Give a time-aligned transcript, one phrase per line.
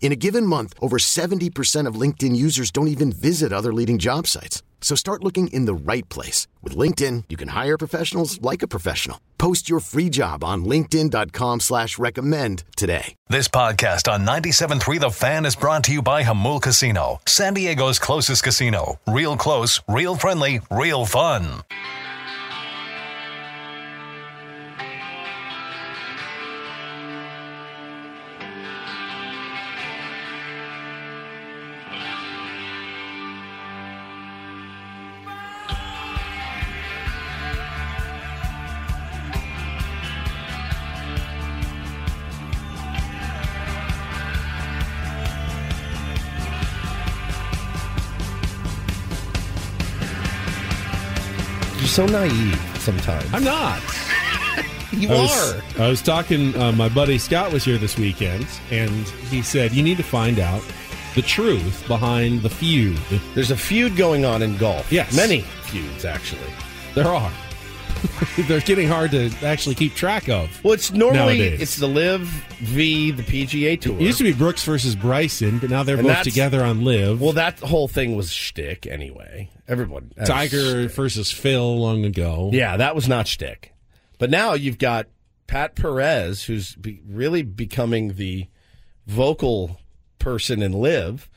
[0.00, 4.26] In a given month, over 70% of LinkedIn users don't even visit other leading job
[4.26, 4.62] sites.
[4.80, 6.46] So start looking in the right place.
[6.62, 9.20] With LinkedIn, you can hire professionals like a professional.
[9.36, 13.14] Post your free job on linkedin.com slash recommend today.
[13.28, 17.98] This podcast on 97.3 The Fan is brought to you by Jamul Casino, San Diego's
[17.98, 18.98] closest casino.
[19.06, 21.62] Real close, real friendly, real fun.
[51.98, 53.28] So naive sometimes.
[53.34, 53.82] I'm not.
[54.92, 55.18] you I are.
[55.18, 56.54] was, I was talking.
[56.54, 60.38] Uh, my buddy Scott was here this weekend, and he said you need to find
[60.38, 60.62] out
[61.16, 63.00] the truth behind the feud.
[63.34, 64.92] There's a feud going on in golf.
[64.92, 65.12] Yes.
[65.16, 66.52] Many feuds, actually.
[66.94, 67.32] There are.
[68.48, 70.62] They're getting hard to actually keep track of.
[70.64, 71.60] Well, it's normally Nowadays.
[71.62, 72.22] it's the LIV
[72.60, 73.96] v the PGA Tour.
[73.96, 77.20] It used to be Brooks versus Bryson, but now they're And both together on LIV.
[77.20, 79.50] well, that whole thing was shtick anyway.
[79.66, 80.92] Everyone Tiger shtick.
[80.92, 82.50] versus Phil long ago.
[82.52, 83.72] Yeah, that was not shtick.
[84.18, 85.06] But now you've got
[85.46, 88.46] Pat Perez, who's be, really becoming the
[89.06, 89.80] vocal
[90.18, 91.28] person in LIV.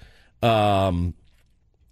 [0.43, 1.13] Um,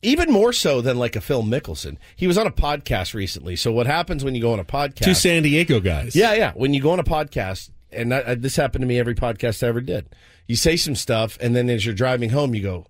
[0.02, 1.98] even more so than like a Phil Mickelson.
[2.16, 3.56] He was on a podcast recently.
[3.56, 5.04] So what happens when you go on a podcast?
[5.04, 6.16] Two San Diego guys.
[6.16, 6.54] Yeah, yeah.
[6.54, 9.16] When you go on a podcast, and I, I, uh, this happened to me every
[9.16, 10.10] podcast I ever did.
[10.48, 12.88] You say some stuff, and then as you're driving home, you go,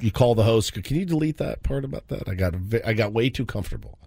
[0.00, 0.72] you call the host.
[0.72, 2.28] Can you delete that part about that?
[2.28, 3.98] I got, a I got way too comfortable.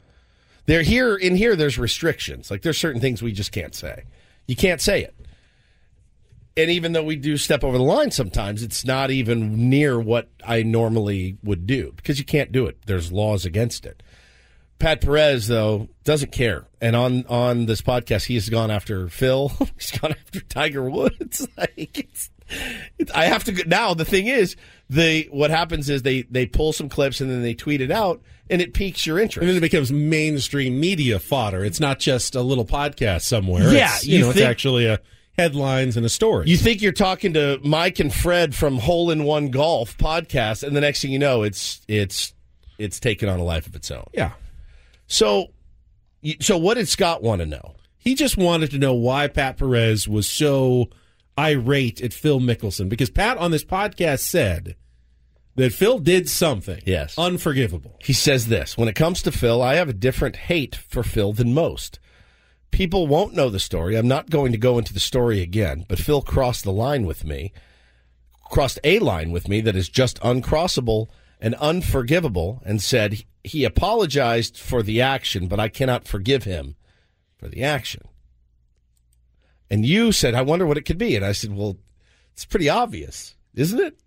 [0.66, 1.56] They're here in here.
[1.56, 2.52] There's restrictions.
[2.52, 4.04] Like there's certain things we just can't say.
[4.48, 5.16] You can't say it.
[6.58, 10.30] And even though we do step over the line sometimes, it's not even near what
[10.44, 12.80] I normally would do because you can't do it.
[12.88, 14.02] There's laws against it.
[14.80, 19.50] Pat Perez though doesn't care, and on on this podcast he has gone after Phil.
[19.78, 21.48] He's gone after Tiger Woods.
[21.58, 22.30] like it's,
[23.00, 23.94] it's, I have to go, now.
[23.96, 24.56] The thing is,
[24.90, 28.22] they what happens is they they pull some clips and then they tweet it out,
[28.52, 29.42] and it piques your interest.
[29.42, 31.66] And then it becomes mainstream media fodder.
[31.66, 33.74] It's not just a little podcast somewhere.
[33.74, 35.00] Yeah, It's, you, you know, think- it's actually a
[35.38, 36.48] headlines and a story.
[36.50, 40.76] You think you're talking to Mike and Fred from Hole in One Golf podcast, and
[40.76, 42.34] the next thing you know, it's it's
[42.78, 44.06] it's taken on a life of its own.
[44.14, 44.32] yeah.
[45.08, 45.48] So,
[46.42, 47.76] so what did Scott want to know?
[47.98, 50.90] He just wanted to know why Pat Perez was so
[51.40, 54.76] irate at Phil Mickelson because Pat on this podcast said
[55.56, 57.18] that Phil did something Yes.
[57.18, 57.98] unforgivable.
[58.04, 61.32] He says this When it comes to Phil, I have a different hate for Phil
[61.34, 62.00] than most.
[62.72, 63.96] People won't know the story.
[63.96, 67.24] I'm not going to go into the story again, but Phil crossed the line with
[67.24, 67.52] me,
[68.46, 71.08] crossed a line with me that is just uncrossable
[71.40, 76.76] and unforgivable, and said he apologized for the action, but I cannot forgive him
[77.38, 78.08] for the action.
[79.70, 81.16] And you said, I wonder what it could be.
[81.16, 81.78] And I said, Well,
[82.34, 83.98] it's pretty obvious, isn't it?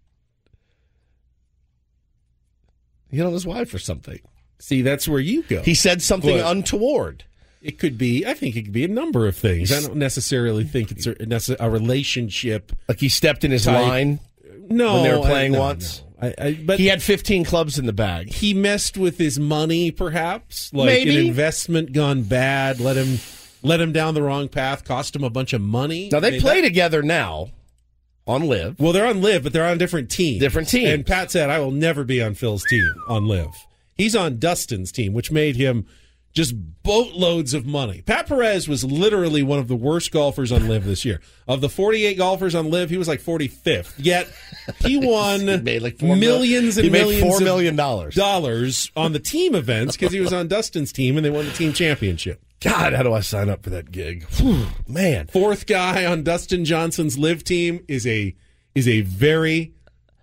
[3.11, 4.21] He hit on his wife or something.
[4.59, 5.63] See, that's where you go.
[5.63, 7.25] He said something untoward.
[7.63, 9.71] It could be, I think it could be a number of things.
[9.71, 12.73] I don't necessarily think it's a, a relationship.
[12.89, 14.21] Like he stepped in his Type- line.
[14.69, 14.95] No.
[14.95, 16.01] When they were I- playing no, once?
[16.01, 16.07] no.
[16.23, 18.31] I, I, but He had 15 clubs in the bag.
[18.31, 20.71] he messed with his money, perhaps.
[20.73, 21.19] Like Maybe.
[21.19, 23.19] an investment gone bad, let him
[23.63, 26.09] let him down the wrong path, cost him a bunch of money.
[26.13, 27.51] Now they I mean, play that- together now
[28.27, 28.79] on LIV.
[28.79, 30.41] Well, they're on LIV, but they're on different teams.
[30.41, 30.91] Different teams.
[30.91, 33.49] And Pat said, "I will never be on Phil's team on LIV."
[33.97, 35.87] He's on Dustin's team, which made him
[36.33, 36.55] just
[36.85, 38.03] boatloads of money.
[38.03, 41.21] Pat Perez was literally one of the worst golfers on LIV this year.
[41.49, 43.95] Of the 48 golfers on LIV, he was like 45th.
[43.99, 44.29] Yet
[44.85, 47.37] he won He made like four mil- millions and he made millions four
[47.69, 48.15] of dollars.
[48.15, 51.53] dollars on the team events because he was on Dustin's team and they won the
[51.53, 52.41] team championship.
[52.61, 54.25] God, how do I sign up for that gig?
[54.39, 55.27] Whew, man.
[55.29, 58.35] Fourth guy on Dustin Johnson's LIV team is a
[58.75, 59.73] is a very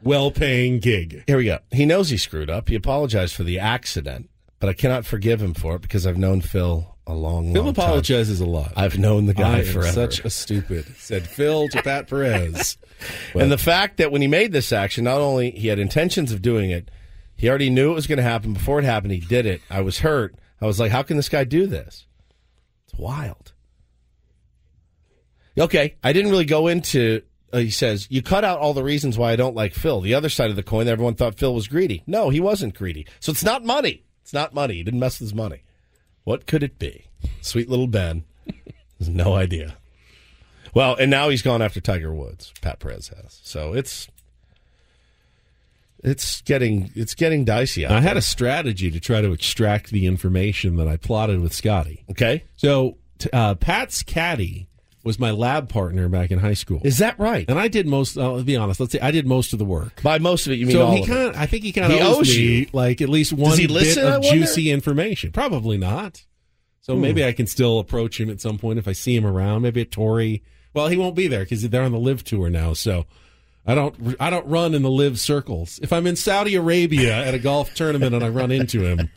[0.04, 1.24] well paying gig.
[1.28, 1.60] Here we go.
[1.72, 2.70] He knows he screwed up.
[2.70, 6.42] He apologized for the accident, but I cannot forgive him for it because I've known
[6.42, 7.76] Phil a long, Phil long time.
[7.76, 8.74] Phil apologizes a lot.
[8.76, 9.92] I've known the guy I forever.
[9.92, 10.86] such a stupid.
[10.98, 12.78] Said Phil to Pat Perez.
[13.36, 16.42] and the fact that when he made this action, not only he had intentions of
[16.42, 16.90] doing it,
[17.36, 19.14] he already knew it was going to happen before it happened.
[19.14, 19.62] He did it.
[19.70, 20.36] I was hurt.
[20.60, 22.08] I was like, how can this guy do this?
[22.88, 23.54] It's wild.
[25.58, 27.22] Okay, I didn't really go into.
[27.52, 30.02] Uh, he says you cut out all the reasons why I don't like Phil.
[30.02, 32.04] The other side of the coin, everyone thought Phil was greedy.
[32.06, 33.08] No, he wasn't greedy.
[33.20, 34.04] So it's not money.
[34.28, 34.74] It's not money.
[34.74, 35.62] He didn't mess with his money.
[36.26, 37.06] What could it be?
[37.40, 38.26] Sweet little Ben
[39.00, 39.78] has no idea.
[40.74, 42.52] Well, and now he's gone after Tiger Woods.
[42.60, 43.40] Pat Perez has.
[43.44, 44.10] So it's
[46.04, 47.86] it's getting it's getting dicey.
[47.86, 48.18] I had there.
[48.18, 52.04] a strategy to try to extract the information that I plotted with Scotty.
[52.12, 52.44] okay.
[52.58, 52.98] So
[53.32, 54.68] uh, Pat's caddy
[55.08, 57.46] was my lab partner back in high school, Is that right?
[57.50, 58.16] and I did most.
[58.18, 58.80] Uh, let's be honest.
[58.80, 60.04] Let's say I did most of the work.
[60.04, 61.36] By most of it, you mean so all he of it.
[61.36, 62.68] I think he kind of owes, owes me you.
[62.74, 65.32] like at least one bit listen, of juicy information.
[65.32, 66.24] Probably not.
[66.82, 67.02] So Hmm.
[67.02, 69.64] maybe I can still approach him at some point if I see him around.
[69.64, 70.44] Maybe at Torrey.
[70.74, 72.74] Well, he won't be there because they're on the LIV tour now.
[72.74, 73.06] So
[73.66, 74.16] I don't.
[74.20, 75.80] I don't run in the LIV circles.
[75.82, 79.10] If I'm in Saudi Arabia at a golf tournament and I run into him,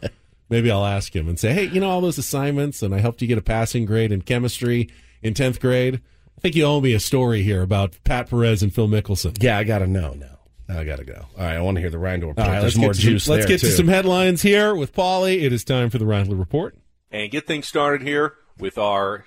[0.51, 3.23] maybe I'll ask him and say, "Hey, you know all those assignments, and I helped
[3.23, 4.91] you get a passing grade in chemistry
[5.23, 6.01] in tenth grade.
[6.37, 9.57] I think you owe me a story here about Pat Perez and Phil Mickelson." Yeah,
[9.57, 10.39] I got to know now.
[10.69, 11.27] Now I got to go.
[11.37, 12.47] All right, I want to hear the Rindle report.
[12.47, 14.43] All right, There's let's more get to juice some, let's there, get to some headlines
[14.43, 15.43] here with Paulie.
[15.43, 16.77] It is time for the Rindler Report.
[17.11, 19.25] and get things started here with our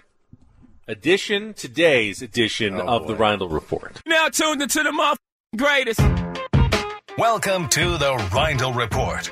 [0.88, 4.02] edition, today's edition oh, of the Rindle Report.
[4.06, 5.18] Now tuned into the
[5.58, 6.00] greatest.
[7.18, 9.32] Welcome to the Rindle Report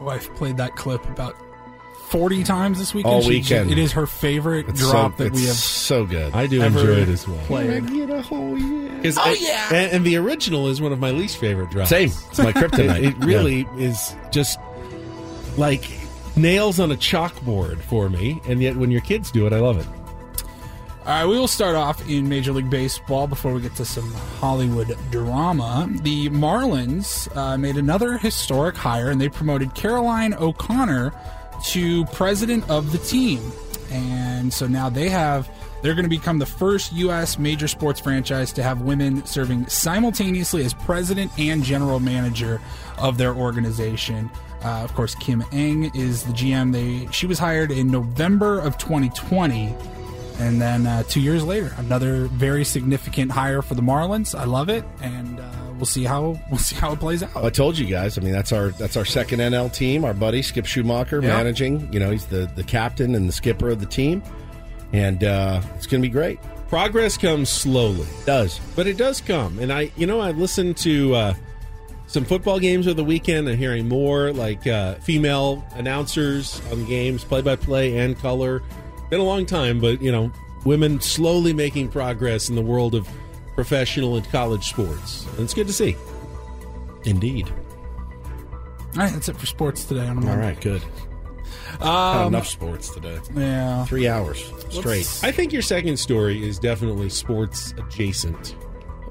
[0.00, 1.36] My wife played that clip about
[2.08, 3.14] 40 times this weekend.
[3.14, 3.70] All She- weekend.
[3.70, 6.34] It is her favorite It's drop so, that we have so good.
[6.34, 7.38] I do enjoy oh, it as well.
[7.44, 7.84] played.
[7.88, 11.90] oh yeah, and, and the original is one of my least favorite drops.
[11.90, 12.08] Same.
[12.08, 12.98] It's my kryptonite.
[12.98, 14.58] It, it really is just
[15.56, 15.84] like
[16.34, 19.78] nails on a chalkboard for me, and yet when your kids do it, I love
[19.78, 19.86] it.
[21.00, 24.12] All right, we will start off in Major League Baseball before we get to some
[24.38, 25.88] Hollywood drama.
[26.02, 31.14] The Marlins uh, made another historic hire, and they promoted Caroline O'Connor
[31.68, 33.40] to president of the team.
[33.90, 35.50] And so now they have.
[35.82, 37.38] They're going to become the first U.S.
[37.38, 42.60] major sports franchise to have women serving simultaneously as president and general manager
[42.98, 44.30] of their organization.
[44.62, 46.72] Uh, of course, Kim Ng is the GM.
[46.72, 49.74] They she was hired in November of 2020.
[50.40, 54.34] And then uh, two years later, another very significant hire for the Marlins.
[54.38, 57.36] I love it, and uh, we'll see how we'll see how it plays out.
[57.36, 58.16] I told you guys.
[58.16, 60.04] I mean, that's our that's our second NL team.
[60.04, 61.28] Our buddy Skip Schumaker Yeah.
[61.36, 61.92] managing.
[61.92, 64.22] You know, he's the the captain and the skipper of the team,
[64.94, 66.38] and uh, it's going to be great.
[66.68, 69.58] Progress comes slowly, It does but it does come.
[69.58, 71.34] And I, you know, I listened to uh,
[72.06, 77.24] some football games over the weekend and hearing more like uh, female announcers on games,
[77.24, 78.62] play by play and color.
[79.10, 80.32] Been a long time, but you know,
[80.64, 83.08] women slowly making progress in the world of
[83.54, 85.96] professional and college sports, and it's good to see.
[87.04, 87.52] indeed.
[88.96, 90.06] All right, that's it for sports today.
[90.06, 90.82] On All right, good.
[91.80, 93.18] Um, Had enough sports today.
[93.34, 93.84] Yeah.
[93.84, 95.08] Three hours straight.
[95.22, 98.56] I think your second story is definitely sports adjacent.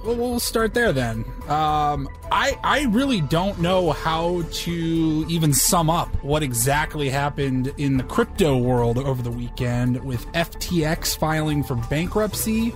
[0.03, 1.25] Well, start there then.
[1.48, 7.98] Um, I I really don't know how to even sum up what exactly happened in
[7.98, 12.74] the crypto world over the weekend with FTX filing for bankruptcy.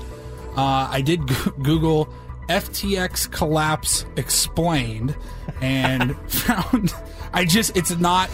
[0.58, 2.13] Uh, I did go- Google
[2.50, 5.15] FTX collapse explained
[5.62, 6.94] and found
[7.32, 8.30] I just it's not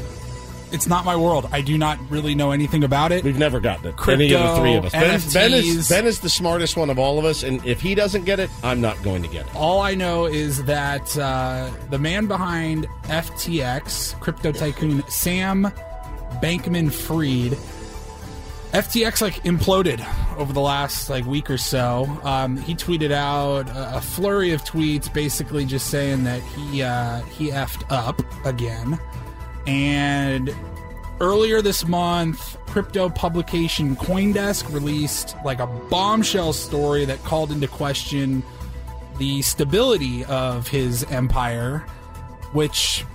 [0.72, 1.48] it's not my world.
[1.52, 3.24] I do not really know anything about it.
[3.24, 3.98] We've never gotten it.
[3.98, 4.92] Crypto, Any of the three of us.
[4.92, 7.82] Ben is, ben, is, ben is the smartest one of all of us, and if
[7.82, 9.56] he doesn't get it, I'm not going to get it.
[9.56, 15.72] All I know is that uh, the man behind FTX, crypto tycoon Sam
[16.42, 17.58] Bankman Fried,
[18.72, 20.06] FTX like imploded
[20.38, 22.06] over the last like week or so.
[22.24, 27.22] Um, he tweeted out a, a flurry of tweets, basically just saying that he uh,
[27.22, 29.00] he effed up again.
[29.68, 30.56] And
[31.20, 38.44] earlier this month, crypto publication CoinDesk released like a bombshell story that called into question
[39.18, 41.80] the stability of his empire,
[42.54, 43.06] which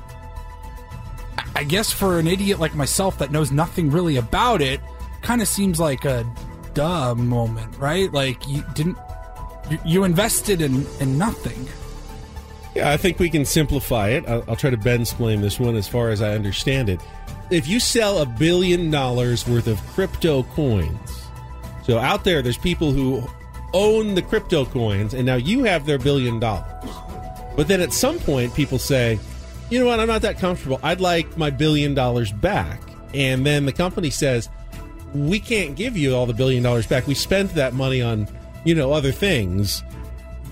[1.56, 4.80] I guess for an idiot like myself that knows nothing really about it,
[5.22, 6.26] kind of seems like a
[6.74, 8.12] duh moment, right?
[8.12, 8.98] Like you didn't
[9.84, 11.66] you, invested in in nothing.
[12.75, 14.28] Yeah, I think we can simplify it.
[14.28, 17.00] I'll, I'll try to Ben explain this one as far as I understand it.
[17.50, 21.28] If you sell a billion dollars worth of crypto coins,
[21.85, 23.23] so out there, there's people who
[23.73, 26.66] own the crypto coins, and now you have their billion dollars.
[27.57, 29.19] But then at some point, people say,
[29.71, 30.81] you know what, I'm not that comfortable.
[30.83, 32.81] I'd like my billion dollars back.
[33.12, 34.49] And then the company says,
[35.14, 37.07] we can't give you all the billion dollars back.
[37.07, 38.26] We spent that money on,
[38.64, 39.85] you know, other things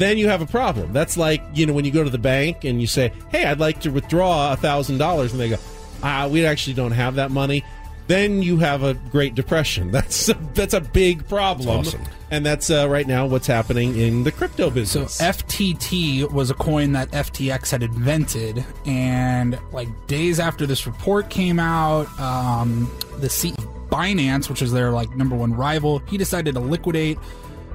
[0.02, 0.92] then you have a problem.
[0.92, 3.60] That's like, you know, when you go to the bank and you say, hey, I'd
[3.60, 5.56] like to withdraw a $1,000, and they go,
[6.02, 7.64] ah, we actually don't have that money.
[8.08, 9.90] Then you have a Great Depression.
[9.92, 11.84] That's a, that's a big problem.
[11.84, 12.12] That's awesome.
[12.30, 15.16] And that's uh, right now what's happening in the crypto business.
[15.16, 15.24] So.
[15.24, 21.60] FTT was a coin that FTX had invented, and like days after this report came
[21.60, 26.54] out, um, the CEO of Binance, which is their like number one rival, he decided
[26.54, 27.18] to liquidate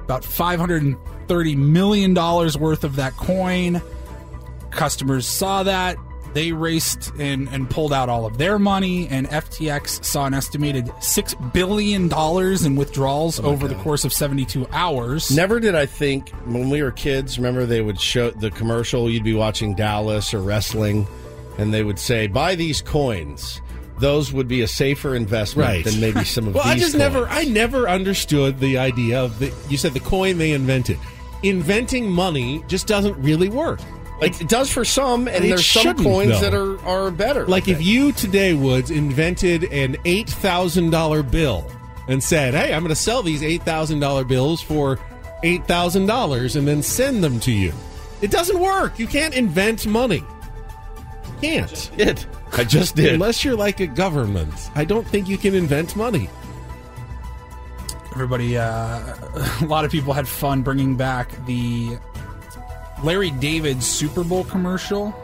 [0.08, 0.96] about five hundred and
[1.26, 3.82] thirty million dollars worth of that coin.
[4.70, 5.98] Customers saw that.
[6.32, 10.90] They raced and, and pulled out all of their money, and FTX saw an estimated
[11.00, 15.30] six billion dollars in withdrawals oh over the course of seventy-two hours.
[15.34, 17.38] Never did I think when we were kids.
[17.38, 19.10] Remember, they would show the commercial.
[19.10, 21.06] You'd be watching Dallas or wrestling,
[21.58, 23.60] and they would say, "Buy these coins."
[24.00, 25.84] Those would be a safer investment Right.
[25.84, 26.68] than maybe some of well, these.
[26.68, 26.98] Well, I just coins.
[27.14, 29.52] never, I never understood the idea of the.
[29.68, 30.98] You said the coin they invented.
[31.42, 33.80] Inventing money just doesn't really work.
[34.20, 36.40] Like it does for some, and there's some coins though.
[36.40, 37.46] that are are better.
[37.46, 41.70] Like if you today, Woods, invented an eight thousand dollar bill
[42.08, 44.98] and said, "Hey, I'm going to sell these eight thousand dollar bills for
[45.44, 47.72] eight thousand dollars and then send them to you,"
[48.20, 48.98] it doesn't work.
[48.98, 50.24] You can't invent money.
[51.42, 51.90] You can't.
[51.98, 52.26] It.
[52.52, 53.14] I just did.
[53.14, 56.28] Unless you're like a government, I don't think you can invent money.
[58.12, 59.14] everybody uh,
[59.60, 61.96] a lot of people had fun bringing back the
[63.04, 65.14] larry david super bowl commercial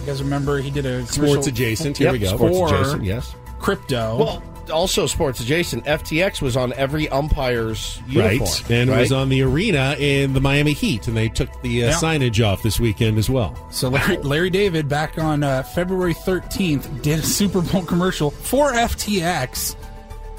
[0.00, 1.96] you guys remember he did a commercial Sports adjacent.
[1.98, 2.36] Here Yep, we go.
[2.36, 3.04] sports For- adjacent.
[3.04, 3.34] Yes.
[3.58, 5.84] crypto Well, also sports adjacent.
[5.84, 10.40] FTX was on every umpire's uniform, right, and it was on the arena in the
[10.40, 11.92] Miami Heat, and they took the uh, Yeah.
[11.94, 13.54] signage off this weekend as well.
[13.70, 18.72] so larry, larry david back on uh, february 13th did a super bowl commercial for
[18.72, 19.74] ftx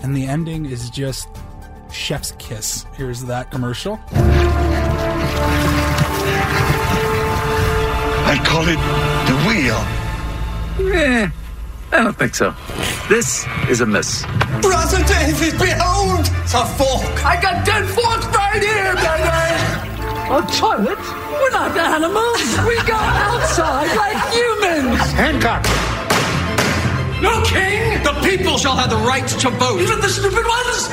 [0.04, 1.28] and the ending is just
[1.92, 4.00] chef's kiss here's that commercial
[8.24, 8.80] I call it
[9.28, 9.80] the wheel.
[11.94, 12.54] I don't think so.
[13.10, 14.24] This is a miss.
[14.62, 17.26] Brother David, behold the fork.
[17.26, 19.92] I got dead forks right here, baby!
[20.32, 20.98] A toilet?
[20.98, 22.40] We're not animals.
[22.66, 25.02] We go outside like humans.
[25.12, 25.64] Hancock.
[27.22, 28.02] No king!
[28.04, 29.82] The people shall have the right to vote.
[29.82, 30.88] Even the stupid ones?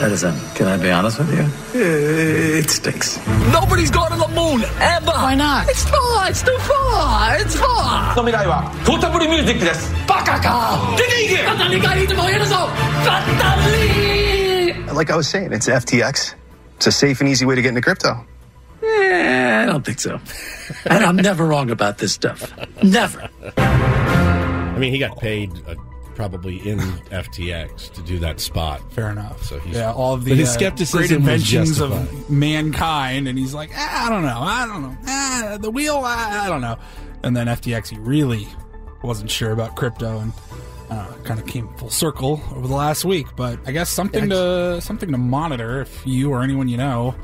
[0.00, 1.46] Edison, can I be honest with you?
[1.74, 3.18] It stinks.
[3.52, 5.12] Nobody's gone to the moon ever.
[5.12, 5.68] Why not?
[5.68, 6.28] It's far.
[6.28, 7.36] It's too far.
[7.38, 8.14] It's far.
[8.16, 9.92] の未来はトータブルミュージックです。
[10.06, 12.56] バカか出ていけ簡単に書いてもいいぞ
[13.04, 16.34] 簡単に Like I was saying, it's FTX.
[16.76, 18.24] It's a safe and easy way to get into crypto.
[18.82, 20.20] Eh, I don't think so.
[20.86, 22.52] and I'm never wrong about this stuff.
[22.82, 23.28] Never.
[23.56, 25.74] I mean, he got paid uh,
[26.19, 28.81] probably in FTX to do that spot.
[28.91, 29.41] fair enough.
[29.45, 33.39] So he's yeah all of the But his uh, skepticism great inventions of mankind and
[33.39, 34.37] he's like ah, i don't know.
[34.37, 34.97] I don't know.
[35.07, 36.77] Ah, the wheel I, I don't know.
[37.23, 38.49] And then ftx he really
[39.01, 40.33] wasn't sure about crypto and
[40.89, 43.27] uh, kind of came full circle over the last week.
[43.37, 47.15] But i guess something to something to monitor if you or anyone you know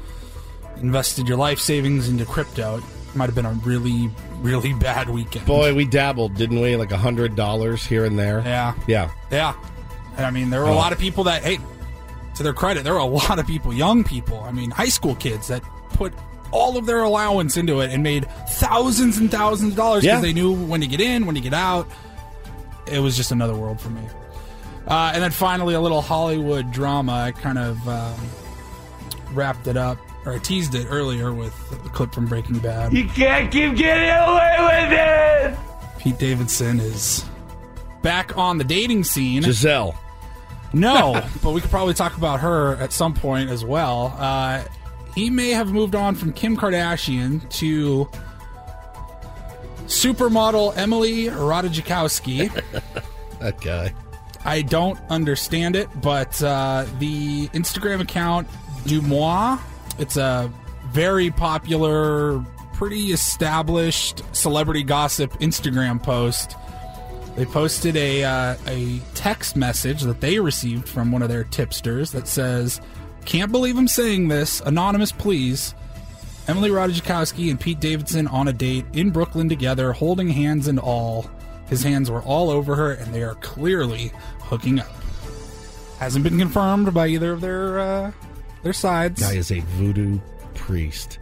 [0.77, 2.77] invested your life savings into crypto.
[2.77, 2.83] it
[3.15, 4.09] might have been a really
[4.41, 6.75] really bad weekend Boy, we dabbled, didn't we?
[6.75, 8.41] Like a hundred dollars here and there.
[8.45, 9.09] yeah Yeah.
[9.31, 9.53] yeah.
[10.17, 10.75] And I mean, there were a Oh.
[10.75, 11.59] lot of people that, hey,
[12.35, 15.15] to their credit, there were a lot of people, young people, I mean, high school
[15.15, 15.61] kids that
[15.93, 16.13] put
[16.51, 20.21] all of their allowance into it and made thousands and thousands of dollars because Yeah.
[20.21, 21.87] they knew when to get in, when to get out.
[22.85, 24.01] It was just another world for me.
[24.87, 27.13] Uh, and then finally, a little Hollywood drama.
[27.13, 28.13] I kind of um,
[29.33, 31.53] wrapped it up, or I teased it earlier with
[31.83, 32.93] the clip from Breaking Bad.
[32.93, 35.57] You can't keep getting away with it.
[35.99, 37.25] Pete Davidson is
[38.01, 39.41] back on the dating scene.
[39.41, 39.97] Giselle.
[40.73, 44.15] No, but we could probably talk about her at some point as well.
[44.17, 44.63] Uh,
[45.15, 48.09] he may have moved on from Kim Kardashian to
[49.85, 52.51] supermodel Emily Ratajkowski.
[53.39, 53.93] That guy.
[54.45, 58.47] I don't understand it, but uh, the Instagram account
[58.85, 59.59] DeuxMoi,
[59.97, 60.51] it's a
[60.91, 66.55] very popular, pretty established celebrity gossip Instagram post.
[67.35, 72.11] They posted a uh, a text message that they received from one of their tipsters
[72.11, 72.79] that says,
[73.25, 74.61] "Can't believe I'm saying this.
[74.61, 75.75] Anonymous, please.
[76.47, 81.29] Emily Ratajkowski and Pete Davidson on a date in Brooklyn together, holding hands and all.
[81.67, 84.93] His hands were all over her, and they are clearly hooking up.
[85.99, 88.11] Hasn't been confirmed by either of their uh,
[88.65, 89.21] their sides.
[89.21, 90.19] Guy is a voodoo
[90.55, 91.19] priest.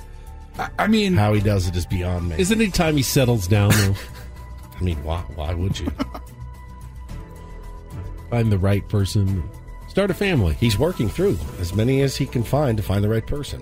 [0.58, 2.36] I, I mean, How he does it is beyond me.
[2.40, 3.96] Isn't it time he settles down though?
[4.80, 5.20] I mean, why?
[5.36, 5.92] Why would you?
[8.30, 9.48] Find the right person.
[9.90, 10.56] Start a family.
[10.56, 13.62] He's working through as many as he can find to find the right person.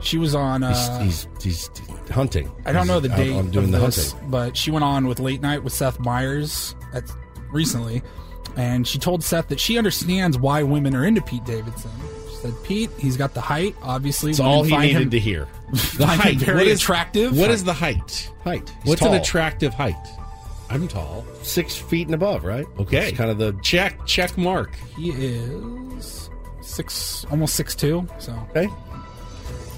[0.00, 0.62] she was on.
[0.62, 1.70] Uh, he's, he's he's
[2.10, 2.50] hunting.
[2.66, 4.30] I don't know the date out on doing of the this, hunting.
[4.30, 7.12] but she went on with Late Night with Seth Meyers that's
[7.50, 8.02] recently,
[8.56, 11.90] and she told Seth that she understands why women are into Pete Davidson.
[12.30, 13.74] She said, "Pete, he's got the height.
[13.82, 15.48] Obviously, It's all he needed him, to hear.
[15.72, 16.36] The find him height.
[16.38, 17.36] very What is- attractive.
[17.38, 18.30] What is the height?
[18.44, 18.68] Height.
[18.82, 19.12] He's What's tall.
[19.14, 19.94] an attractive height?
[20.70, 21.24] I'm tall.
[21.42, 22.66] Six feet and above, right?
[22.78, 23.08] Okay.
[23.08, 24.74] It's kind of the Check check mark.
[24.96, 26.30] He is
[26.62, 28.06] six, almost six two.
[28.18, 28.68] So okay.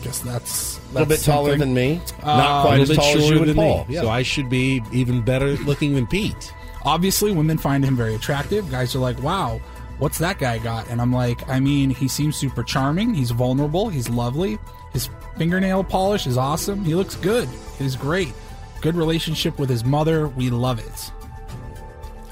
[0.03, 2.01] guess that's, A little bit that's taller than me.
[2.23, 3.85] Uh, Not A quite as little bit tall as shorter you and than Paul.
[3.89, 3.95] me.
[3.95, 4.01] Yeah.
[4.03, 6.53] So I should be even better looking than Pete.
[6.85, 8.71] Obviously, women find him very attractive.
[8.71, 9.61] Guys are like, "Wow,
[9.99, 13.15] what's that guy got?" And I'm like, "I mean, he seems super charming.
[13.15, 13.89] He's vulnerable.
[13.89, 14.59] He's lovely.
[14.93, 16.85] His fingernail polish is awesome.
[16.85, 17.49] He looks good.
[17.79, 18.33] He's great.
[18.81, 20.29] Good relationship with his mother.
[20.29, 21.11] We love it."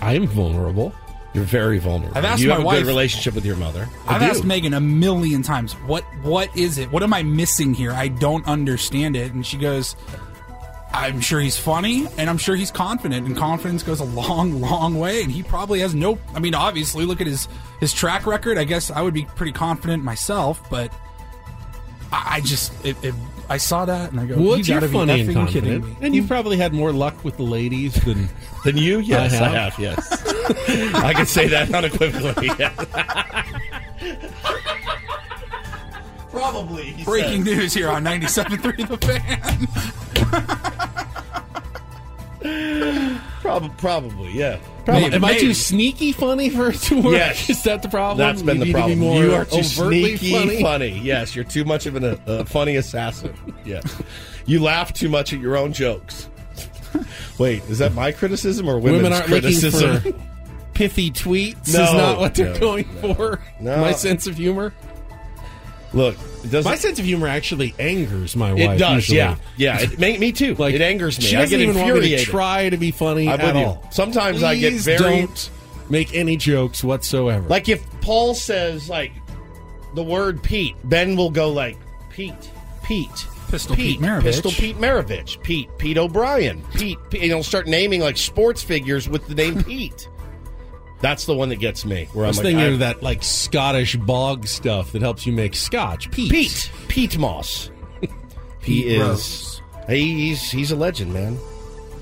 [0.01, 0.93] I am vulnerable.
[1.33, 2.19] You're very vulnerable.
[2.19, 3.89] I've asked you my have a wife- good relationship with your mother.
[4.07, 4.27] I've do.
[4.27, 6.93] asked Megan a million times, "What what is it?
[6.93, 7.93] What am I missing here?
[7.93, 9.97] I don't understand it." And she goes,
[10.93, 14.99] "I'm sure he's funny, and I'm sure he's confident, and confidence goes a long, long
[14.99, 15.23] way.
[15.23, 16.19] And he probably has no.
[16.35, 17.49] I mean, obviously, look at his
[17.81, 18.59] his track record.
[18.59, 20.93] I guess I would be pretty confident myself, but
[22.13, 23.15] I, I just it, it,
[23.49, 25.85] I saw that and I go, Woods, you you're gotta be funny and effing kidding
[25.85, 28.29] me." and you've probably had more luck with the ladies than
[28.65, 29.01] Than you?
[29.01, 29.73] Yes, I I have.
[29.75, 29.79] have.
[29.81, 30.95] yes.
[30.95, 32.51] I can say that unequivocally.
[32.59, 32.73] Yeah.
[36.31, 36.95] Probably.
[37.05, 37.57] Breaking says.
[37.57, 40.82] news here on 97.3 The Fan.
[43.41, 44.59] Prob- probably, yeah.
[44.85, 45.13] Probably.
[45.13, 47.13] Am I too sneaky funny for it to work?
[47.15, 47.49] Yes.
[47.51, 48.19] Is that the problem?
[48.19, 49.23] That's been You the need to be problem.
[49.23, 50.99] you are too overtly sneaky funny.
[50.99, 53.35] Yes, you're too much of an, a funny assassin.
[53.65, 53.85] Yes.
[54.47, 56.29] You laugh too much at your own jokes.
[57.39, 59.91] Wait, is that my criticism or women's Women aren't criticism?
[59.95, 60.19] looking for
[60.75, 61.73] pithy tweets.
[61.73, 63.15] No, is not what they're no, going no.
[63.15, 63.41] for.
[63.61, 63.81] No.
[63.81, 64.75] My sense of humor.
[65.95, 66.17] Look,
[66.51, 66.65] doesn't.
[66.65, 68.63] My sense of humor actually angers my wife.
[68.63, 69.19] it does, usually.
[69.19, 69.81] yeah, yeah.
[69.81, 70.55] It, me, me too.
[70.55, 71.25] Like it angers me.
[71.27, 73.69] She doesn't get even want me to try to be funny I'm at with you.
[73.69, 73.89] all.
[73.93, 75.51] Sometimes I get very don't
[75.91, 77.47] make any jokes whatsoever.
[77.49, 79.13] like if Paul says like
[79.95, 81.77] the word Pete, Ben will go like
[82.11, 82.51] Pete,
[82.83, 83.27] Pete.
[83.49, 84.23] Pistol Pete Maravich.
[84.23, 89.11] Pistol Pete Maravich, Pete, Pete O'Brien, Pete, Pete, and he'll start naming like sports figures
[89.11, 90.09] with the name Pete.
[91.03, 92.09] That's the one that gets me.
[92.13, 95.33] Where I I'm was like, thinking of that like Scottish bog stuff that helps you
[95.33, 96.11] make scotch.
[96.11, 96.31] Pete.
[96.31, 97.71] Pete, Pete Moss.
[98.01, 98.09] he
[98.63, 99.01] Pete is.
[99.01, 99.63] Rose.
[99.89, 101.39] He, he's he's a legend, man.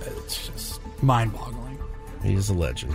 [0.03, 1.79] It's just mind-boggling.
[2.23, 2.95] He is a legend.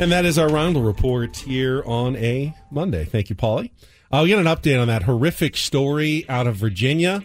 [0.00, 3.04] And that is our Roundel report here on a Monday.
[3.04, 3.70] Thank you, Paulie.
[4.10, 7.22] Uh, we got an update on that horrific story out of Virginia.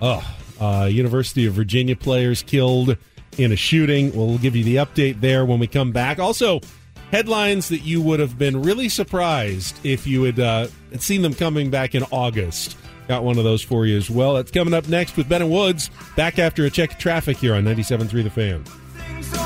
[0.00, 0.24] Ugh.
[0.58, 2.96] Uh, University of Virginia players killed
[3.36, 4.16] in a shooting.
[4.16, 6.18] We'll give you the update there when we come back.
[6.18, 6.60] Also,
[7.16, 10.66] headlines that you would have been really surprised if you had, uh,
[10.98, 12.76] seen them coming back in August.
[13.08, 14.34] Got one of those for you as well.
[14.34, 15.88] That's coming up next with Ben and Woods.
[16.14, 19.45] Back after a check of traffic here on 97.3 The Fan.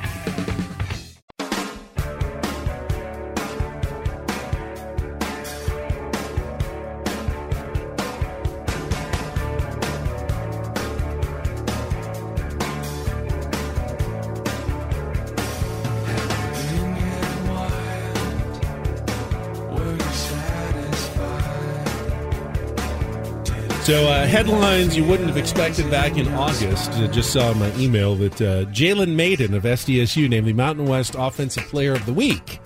[23.91, 26.91] So, uh, headlines you wouldn't have expected back in August.
[26.93, 30.85] I just saw in my email that uh, Jalen Mayden of SDSU named the Mountain
[30.85, 32.65] West Offensive Player of the Week.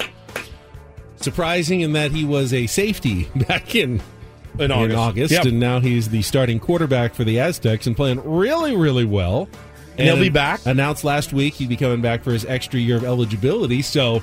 [1.16, 4.04] Surprising in that he was a safety back in
[4.60, 4.98] In August.
[5.00, 5.46] August, Yep.
[5.46, 9.50] and now he's the starting quarterback for the Aztecs and playing really, really well.
[9.98, 10.64] And he'll be back?
[10.68, 13.82] Announced last week he'd be coming back for his extra year of eligibility.
[13.82, 14.22] So,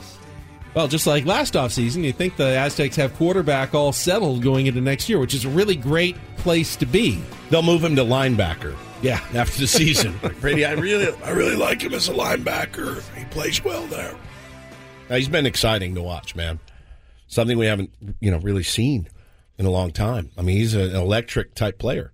[0.74, 4.80] well, just like last offseason, you think the Aztecs have quarterback all settled going into
[4.80, 7.20] next year, which is a really great place to be.
[7.50, 8.74] They'll move him to linebacker.
[9.02, 10.18] Yeah, after the season.
[10.22, 13.02] Like, Brady, I really, I really like him as a linebacker.
[13.16, 14.14] He plays well there.
[15.10, 16.58] Now, he's been exciting to watch, man.
[17.26, 19.08] Something we haven't, you know, really seen
[19.58, 20.30] in a long time.
[20.38, 22.12] I mean, he's an electric type player.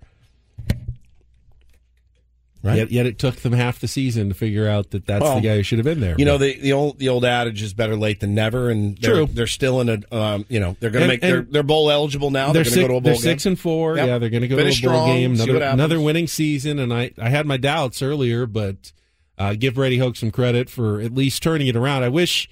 [2.60, 2.78] Right.
[2.78, 5.40] Yet, yet it took them half the season to figure out that that's Well, the
[5.42, 6.16] guy who should have been there.
[6.18, 9.14] You know the the old the old adage is better late than never, and they're,
[9.14, 9.26] True.
[9.26, 12.32] They're still in a um, you know they're going to make they're, they're bowl eligible
[12.32, 12.52] now.
[12.52, 13.22] They're, They're, going to go to a bowl they're game.
[13.22, 13.96] six and four.
[13.96, 14.06] Yep.
[14.08, 15.34] Yeah, they're going to go to a bowl strong, game.
[15.34, 16.80] Another, another winning season.
[16.80, 18.92] And I, I had my doubts earlier, but
[19.38, 22.02] uh, give Brady Hoke some credit for at least turning it around.
[22.02, 22.48] I wish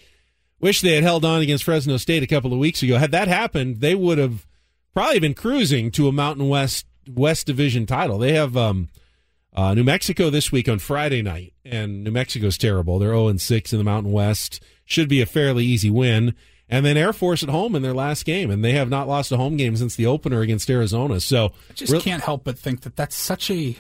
[0.61, 2.97] wish they had held on against Fresno State a couple of weeks ago.
[2.99, 4.47] Had that happened, they would have
[4.95, 8.19] probably been cruising to a Mountain West West Division title.
[8.19, 8.88] They have um,
[9.57, 12.99] uh, New Mexico this week on Friday night, and New Mexico's terrible.
[12.99, 14.62] They're zero and six in the Mountain West.
[14.85, 16.35] Should be a fairly easy win.
[16.69, 19.31] And then Air Force at home in their last game, and they have not lost
[19.31, 21.21] a home game since the opener against Arizona.
[21.21, 23.77] So I just can't help but think that that's such a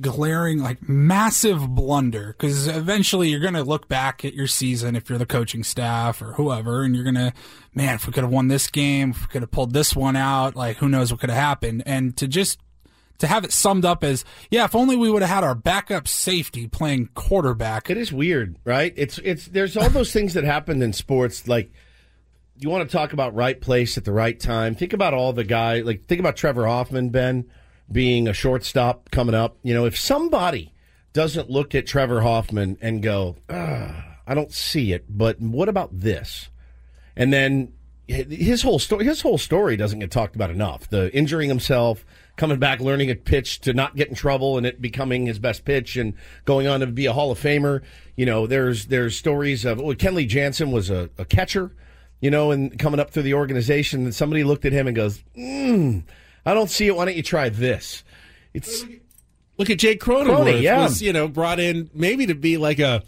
[0.00, 2.28] glaring, like massive blunder.
[2.38, 6.22] Because eventually you're going to look back at your season if you're the coaching staff
[6.22, 7.32] or whoever, and you're going to,
[7.74, 10.14] man, if we could have won this game, if we could have pulled this one
[10.14, 11.82] out, like who knows what could have happened.
[11.86, 12.60] And to just
[13.18, 16.08] to have it summed up as, yeah, if only we would have had our backup
[16.08, 17.90] safety playing quarterback.
[17.90, 18.92] It is weird, right?
[18.96, 21.46] It's it's there's all those things that happened in sports.
[21.46, 21.70] Like
[22.56, 24.74] you want to talk about right place at the right time.
[24.74, 25.80] Think about all the guy.
[25.80, 27.46] Like think about Trevor Hoffman, Ben,
[27.90, 29.58] being a shortstop coming up.
[29.62, 30.72] You know, if somebody
[31.12, 36.48] doesn't look at Trevor Hoffman and go, I don't see it, but what about this?
[37.16, 37.72] And then
[38.06, 40.88] his whole story his whole story doesn't get talked about enough.
[40.90, 42.04] The injuring himself,
[42.36, 45.64] coming back, learning a pitch to not get in trouble, and it becoming his best
[45.64, 47.82] pitch, and going on to be a Hall of Famer.
[48.16, 51.74] You know, there's there's stories of well, Kenley Jansen was a, a catcher,
[52.20, 55.22] you know, and coming up through the organization, and somebody looked at him and goes,
[55.36, 56.02] mm,
[56.44, 56.96] "I don't see it.
[56.96, 58.04] Why don't you try this?"
[58.52, 58.84] It's
[59.56, 60.46] Look at Jake Cronenworth.
[60.46, 60.82] Croney, yeah.
[60.82, 63.02] Was, you know, brought in maybe to be like a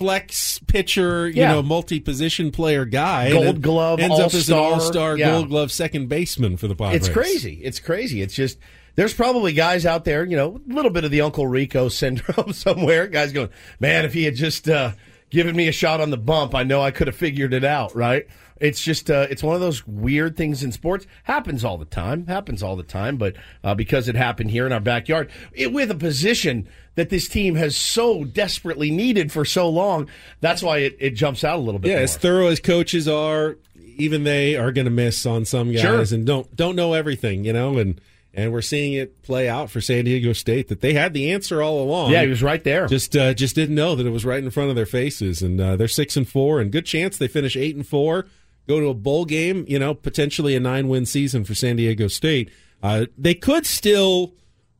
[0.00, 1.52] flex pitcher, you Yeah.
[1.52, 3.30] know, multi-position player guy.
[3.30, 4.72] Gold glove, ends up as an all-star.
[4.72, 5.30] all-star Yeah.
[5.32, 6.96] gold glove second baseman for the Padres.
[6.96, 7.60] It's crazy.
[7.62, 8.22] It's crazy.
[8.22, 8.58] It's just
[8.96, 12.54] there's probably guys out there, you know, a little bit of the Uncle Rico syndrome
[12.54, 13.06] somewhere.
[13.08, 14.92] Guys going, man, if he had just uh,
[15.28, 17.94] given me a shot on the bump, I know I could have figured it out.
[17.94, 18.26] Right?
[18.60, 21.06] It's just uh, it's one of those weird things in sports.
[21.24, 22.26] Happens all the time.
[22.26, 23.16] Happens all the time.
[23.16, 27.26] But uh, because it happened here in our backyard, it, with a position that this
[27.28, 30.08] team has so desperately needed for so long,
[30.40, 31.88] that's why it, it jumps out a little bit.
[31.88, 32.02] Yeah, more.
[32.04, 33.56] as thorough as coaches are,
[33.96, 36.16] even they are going to miss on some guys Sure.
[36.16, 38.00] and don't don't know everything, you know, and
[38.32, 41.62] and we're seeing it play out for San Diego State that they had the answer
[41.62, 42.12] all along.
[42.12, 42.86] Yeah, he was right there.
[42.86, 45.60] Just uh, just didn't know that it was right in front of their faces, and
[45.60, 48.26] uh, they're six and four, and good chance they finish eight and four,
[48.70, 52.08] go to a bowl game, you know, potentially a nine win season for San Diego
[52.08, 52.50] State.
[52.82, 54.32] Uh, they could still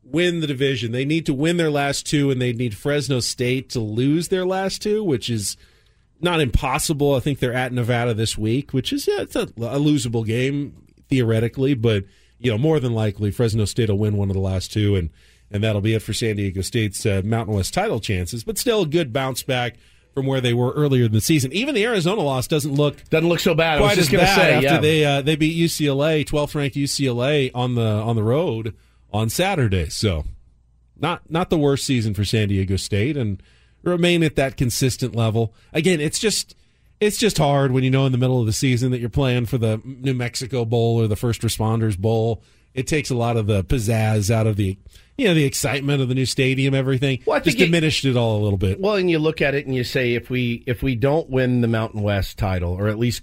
[0.04, 0.92] win the division.
[0.92, 4.46] They need to win their last two, and they need Fresno State to lose their
[4.46, 5.56] last two, which is
[6.20, 7.14] not impossible.
[7.14, 10.86] I think they're at Nevada this week, which is yeah, it's a, a losable game
[11.08, 12.04] theoretically, but
[12.38, 15.10] you know more than likely Fresno State will win one of the last two, and
[15.50, 18.44] and that'll be it for San Diego State's uh, Mountain West title chances.
[18.44, 19.76] But still a good bounce back
[20.14, 21.52] from where they were earlier in the season.
[21.52, 23.78] Even the Arizona loss doesn't look doesn't look so bad.
[23.78, 24.80] Quite as gonna say, after yeah.
[24.80, 28.74] they uh, they beat UCLA, 12th ranked UCLA on the on the road
[29.12, 29.88] on Saturday.
[29.88, 30.24] So
[30.96, 33.42] not not the worst season for San Diego State and
[33.82, 35.54] remain at that consistent level.
[35.72, 36.54] Again, it's just
[37.00, 39.46] it's just hard when you know in the middle of the season that you're playing
[39.46, 42.42] for the New Mexico Bowl or the First Responders Bowl.
[42.74, 44.78] It takes a lot of the pizzazz out of the
[45.20, 47.20] you know the excitement of the new stadium, everything.
[47.26, 48.80] Well, just it- diminished it all a little bit.
[48.80, 51.60] Well, and you look at it and you say if we if we don't win
[51.60, 53.22] the Mountain West title, or at least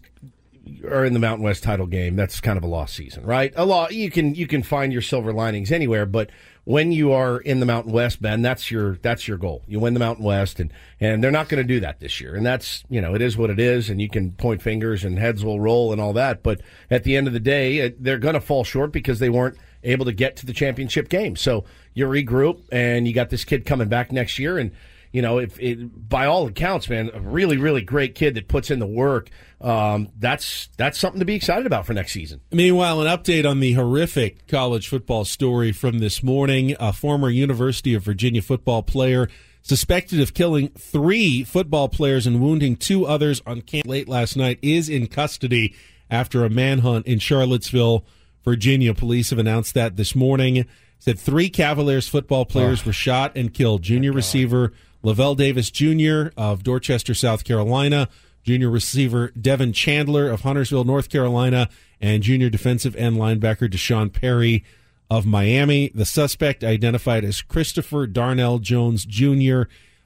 [0.85, 3.51] are in the Mountain West title game, that's kind of a lost season, right?
[3.55, 6.29] A lot you can you can find your silver linings anywhere, but
[6.67, 9.63] when you are in the Mountain West, Ben, that's your that's your goal.
[9.67, 12.35] You win the Mountain West, and and they're not going to do that this year,
[12.35, 15.17] and that's you know it is what it is, and you can point fingers and
[15.17, 16.59] heads will roll and all that, but
[16.91, 20.03] at the end of the day, they're going to fall short because they weren't able
[20.03, 21.37] to get to the championship game.
[21.37, 24.71] So you regroup, and you got this kid coming back next year, and
[25.11, 28.69] you know, if it, by all accounts, man, a really, really great kid that puts
[28.71, 29.29] in the work.
[29.59, 32.41] Um, that's that's something to be excited about for next season.
[32.51, 36.75] Meanwhile, an update on the horrific college football story from this morning.
[36.79, 39.29] A former University of Virginia football player
[39.61, 44.59] suspected of killing three football players and wounding two others on camp late last night
[44.61, 45.75] is in custody
[46.09, 48.05] after a manhunt in Charlottesville,
[48.45, 48.93] Virginia.
[48.93, 50.65] Police have announced that this morning.
[50.99, 53.83] Said three Cavaliers football players were shot and killed.
[53.83, 54.71] Junior receiver
[55.07, 56.33] Lavelle Davis Jr.
[56.35, 58.09] of Dorchester, South Carolina,
[58.43, 61.69] junior receiver Devin Chandler of Huntersville, North Carolina,
[62.01, 64.65] and junior defensive end linebacker D'Sean Perry
[65.09, 65.93] of Miami.
[65.95, 69.61] The suspect, identified as Christopher Darnell Jones Jr.,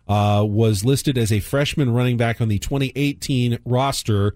[0.08, 4.36] uh, was listed as a freshman running back on the 2018 roster,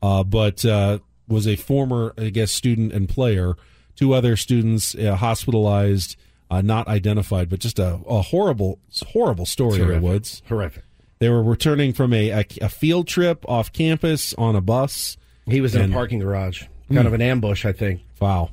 [0.00, 3.54] uh, but uh, was a former, I guess, student and player.
[3.96, 6.16] Two other students uh, hospitalized,
[6.50, 8.78] uh, not identified, but just a, a horrible,
[9.08, 10.02] horrible story, Terrific.
[10.02, 10.42] Woods.
[10.48, 10.84] Horrific.
[11.18, 15.16] They were returning from a, a, a field trip off campus on a bus.
[15.46, 17.06] He was in a parking garage, kind Hmm.
[17.06, 18.00] of an ambush, I think.
[18.20, 18.50] Wow.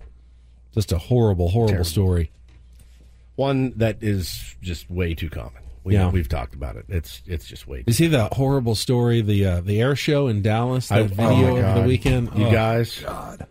[0.73, 1.85] Just a horrible, horrible Terrible.
[1.85, 2.31] story.
[3.35, 5.61] One that is just way too common.
[5.83, 6.09] We, Yeah.
[6.09, 6.85] we've talked about it.
[6.87, 7.79] It's it's just way.
[7.79, 11.03] Too You see the horrible story, the uh, the air show in Dallas, that I-
[11.07, 12.29] video oh over the weekend?
[12.35, 13.45] You Oh, guys, God.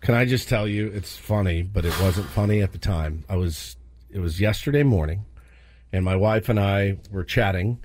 [0.00, 3.24] Can I just tell you, it's funny, but it wasn't funny at the time.
[3.28, 3.76] I was.
[4.12, 5.24] It was yesterday morning,
[5.92, 7.78] and my wife and I were chatting,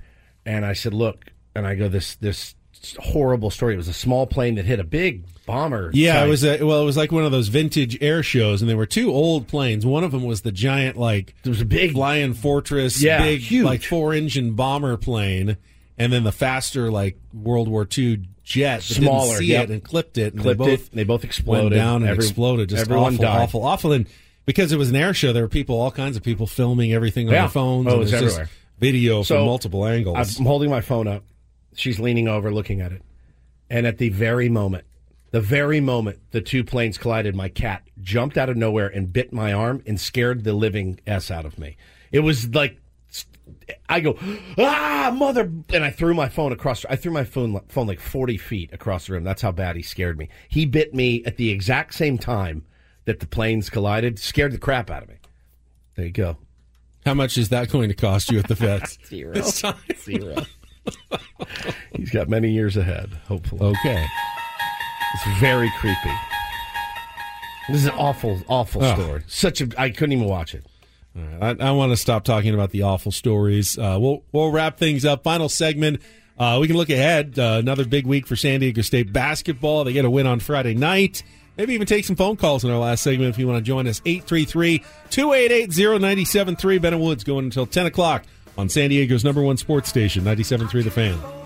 [0.44, 2.54] and I said, "Look," and I go, "This this
[2.98, 3.74] horrible story.
[3.74, 6.62] It was a small plane that hit a big bomber." Yeah, type- it was a,
[6.64, 9.46] well, it was like one of those vintage air shows, and there were two old
[9.46, 9.86] planes.
[9.86, 13.40] One of them was the giant, like There was a big Flying Fortress, Yeah, big,
[13.40, 13.64] huge.
[13.64, 15.56] like four engine bomber plane,
[15.98, 19.64] and then the faster, like World War II jet, Smaller, didn't see yep.
[19.64, 21.64] it and clipped it, and Clipped they both it, they both exploded.
[21.64, 22.68] went down and Every- exploded.
[22.70, 23.40] Just everyone awful, died.
[23.42, 23.92] awful, awful.
[23.92, 24.06] And
[24.46, 27.26] because it was an air show, there were people, all kinds of people, filming everything
[27.28, 27.40] on Yeah.
[27.42, 27.86] their phones.
[27.88, 28.50] Oh, and it was everywhere.
[28.78, 30.38] Video So, from multiple angles.
[30.38, 31.24] I'm holding my phone up.
[31.74, 33.02] She's leaning over, looking at it.
[33.68, 34.84] And at the very moment,
[35.32, 39.32] the very moment the two planes collided, my cat jumped out of nowhere and bit
[39.32, 41.76] my arm and scared the living s out of me.
[42.12, 42.78] It was like
[43.88, 44.16] I go
[44.58, 46.84] ah mother, and I threw my phone across.
[46.86, 49.24] I threw my phone phone like forty feet across the room.
[49.24, 50.28] That's how bad he scared me.
[50.48, 52.64] He bit me at the exact same time
[53.06, 54.18] that the planes collided.
[54.18, 55.16] Scared the crap out of me.
[55.96, 56.36] There you go.
[57.04, 58.98] How much is that going to cost you at the vets?
[59.06, 59.34] Zero.
[60.02, 60.36] Zero.
[61.96, 63.60] He's got many years ahead, hopefully.
[63.62, 64.06] Okay.
[65.14, 66.12] It's very creepy.
[67.68, 68.94] This is an awful, awful Oh.
[68.94, 69.22] story.
[69.26, 70.64] Such a I couldn't even watch it.
[71.16, 73.78] Right, I, I want to stop talking about the awful stories.
[73.78, 75.22] Uh, we'll we'll wrap things up.
[75.22, 76.02] Final segment.
[76.38, 77.38] Uh, we can look ahead.
[77.38, 79.84] Uh, another big week for San Diego State basketball.
[79.84, 81.22] They get a win on Friday night.
[81.56, 83.86] Maybe even take some phone calls in our last segment if you want to join
[83.86, 84.02] us.
[84.04, 86.78] 833 288 0973.
[86.78, 88.24] Ben Woods going until 10 o'clock
[88.58, 91.45] on San Diego's number one sports station, 97.3 The Fan.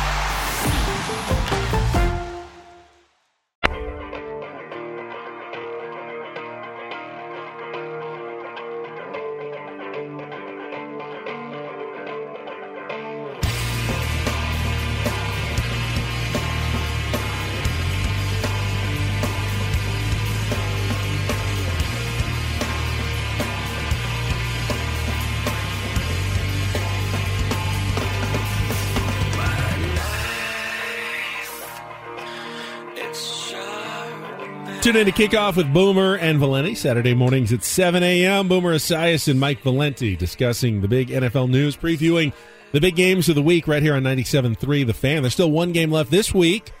[34.91, 38.49] Tune in to kick off with Boomer and Valenti Saturday mornings at 7 a.m.
[38.49, 42.33] Boomer Esiason and Mike Valenti discussing the big NFL news, previewing
[42.73, 45.23] the big games of the week right here on 97.3 The Fan.
[45.23, 46.73] There's still one game left this week.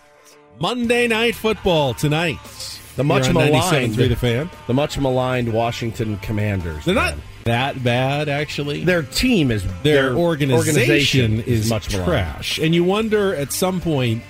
[0.59, 2.37] Monday Night Football tonight.
[2.97, 4.49] The much maligned 97.3 The Fan.
[4.67, 6.83] The much maligned Washington Commanders.
[6.83, 8.83] They're not that bad, actually.
[8.83, 12.09] Their team is Their, their organization, is, much maligned.
[12.09, 12.59] trash.
[12.59, 14.21] And you wonder at some point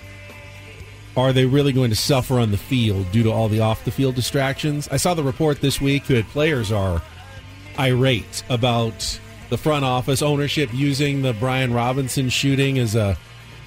[1.18, 3.92] are they really going to suffer on the field due to all the off the
[3.92, 4.88] field distractions?
[4.92, 7.02] I saw the report this week that players are
[7.78, 9.20] irate about
[9.50, 13.18] the front office ownership using the Brian Robinson shooting as a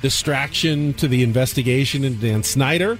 [0.00, 2.98] distraction to the investigation into Dan Snyder.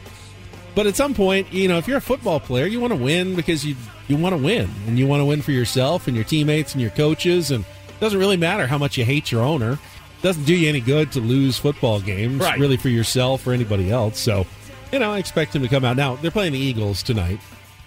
[0.75, 3.37] But at some point, you know, if you're a football player, you want to win
[3.37, 3.77] because you
[4.09, 6.83] you want to win and you want to win for yourself and your teammates and
[6.83, 9.79] your coaches and it doesn't really matter how much you hate your owner
[10.25, 12.59] doesn't do you any good to lose football games, Right.
[12.59, 14.19] really for yourself or anybody else.
[14.19, 14.47] So,
[14.91, 15.97] you know, I expect him to come out.
[15.99, 17.39] Now they're playing the Eagles tonight.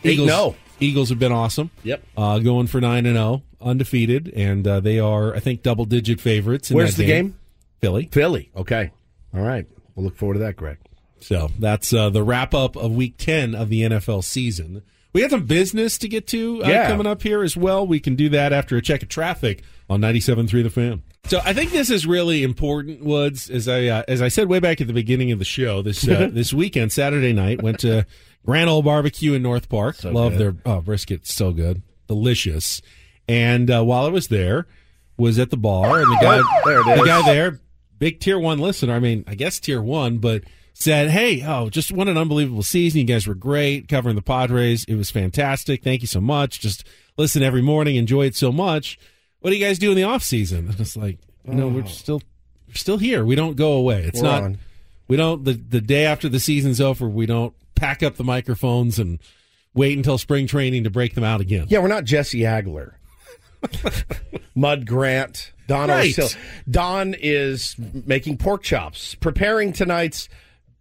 [0.04, 0.56] Eagles, and oh.
[0.80, 1.72] Eagles have been awesome.
[1.84, 2.04] Yep.
[2.16, 6.22] uh, going for nine and zero, undefeated, and uh, they are, I think, double digit
[6.22, 6.70] favorites.
[6.70, 7.38] In Where's the game?
[7.82, 8.08] Philly.
[8.12, 8.52] Philly.
[8.56, 8.92] Okay.
[9.34, 9.66] All right.
[9.96, 10.78] We'll look forward to that, Greg.
[11.20, 14.84] So that's uh, the wrap up of Week Ten of the NFL season.
[15.14, 16.88] We have some business to get to uh, Yeah.
[16.88, 17.88] coming up here as well.
[17.88, 21.02] We can do that after a check of traffic on 97.3 The Fan.
[21.28, 23.50] So I think this is really important, Woods.
[23.50, 26.08] As I uh, as I said way back at the beginning of the show, this
[26.08, 28.06] uh, this weekend, Saturday night, went to
[28.46, 30.02] Grand Ole Barbecue in North Park.
[30.06, 30.40] Love good.
[30.40, 32.82] their oh, brisket, so good, delicious.
[33.28, 34.68] And uh, while I was there,
[35.18, 37.60] was at the bar, and the guy there the guy there,
[38.00, 38.94] big tier one listener.
[38.94, 43.02] I mean, I guess tier one, but said, "Hey, oh, just what an unbelievable season!
[43.02, 44.86] You guys were great covering the Padres.
[44.86, 45.84] It was fantastic.
[45.84, 46.62] Thank you so much.
[46.62, 46.88] Just
[47.18, 48.98] listen every morning, enjoy it so much.
[49.48, 51.84] What do you guys do in the off season?" And it's like, you know, we're
[51.84, 51.88] oh.
[51.88, 52.22] still
[52.68, 53.24] we're still here.
[53.24, 54.04] We don't go away.
[54.04, 54.44] It's We're not.
[54.44, 54.58] on.
[55.08, 57.08] We don't the the day after the season's over.
[57.08, 59.20] We don't pack up the microphones and
[59.74, 61.68] wait until spring training to break them out again.
[61.70, 62.96] Yeah, we're not Jesse Agler.
[64.56, 66.14] Mud Grant, Don Right.
[66.14, 66.36] Orsillo.
[66.70, 70.28] Don is making pork chops, preparing tonight's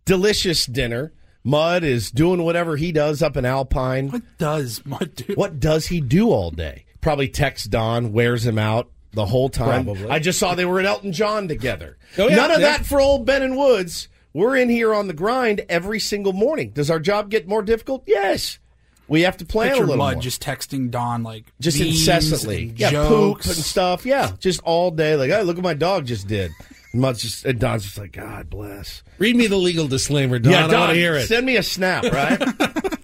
[0.07, 1.13] delicious dinner.
[1.45, 4.11] Mud is doing whatever he does up in Alpine.
[4.11, 5.35] What does Mud do?
[5.35, 6.86] What does he do all day?
[7.07, 9.85] Probably texts Don, wears him out the whole time.
[9.85, 10.11] Probably.
[10.11, 11.97] I just saw they were at Elton John together.
[12.19, 14.09] Oh, yeah, None of that for old Ben and Woods.
[14.35, 16.71] We're in here on the grind every single morning.
[16.71, 18.03] Does our job get more difficult?
[18.09, 18.59] Yes.
[19.07, 21.91] We have to plan Picture a little Mud more just texting Don like just memes
[22.01, 22.71] incessantly.
[22.71, 23.47] and Yeah, jokes.
[23.47, 24.05] poop and stuff.
[24.05, 25.15] Yeah, just all day.
[25.15, 26.51] Like, hey, look what my dog just did.
[26.93, 29.05] And Mud's just, and Don's just like, God bless.
[29.19, 30.53] Read me the legal disclaimer, Don.
[30.53, 31.29] yeah, I Don, want to hear it.
[31.29, 32.43] send me a snap, right?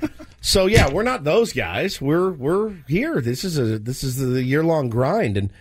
[0.43, 2.01] so yeah, we're not those guys.
[2.01, 3.21] We're we're here.
[3.21, 5.53] This is a this is the year long grind, and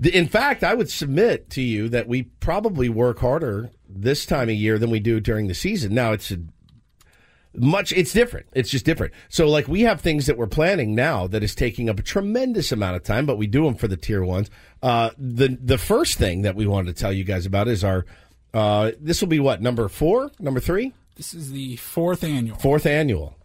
[0.00, 4.48] the, in fact, I would submit to you that we probably work harder this time
[4.48, 5.92] of year than we do during the season.
[5.92, 6.38] Now it's a
[7.54, 11.26] much it's different it's just different so like we have things that we're planning now
[11.26, 13.96] that is taking up a tremendous amount of time but we do them for the
[13.96, 14.50] tier ones
[14.82, 18.04] uh the the first thing that we wanted to tell you guys about is our
[18.54, 22.56] uh this will be what number four number three This is the fourth annual.
[22.58, 23.37] fourth annual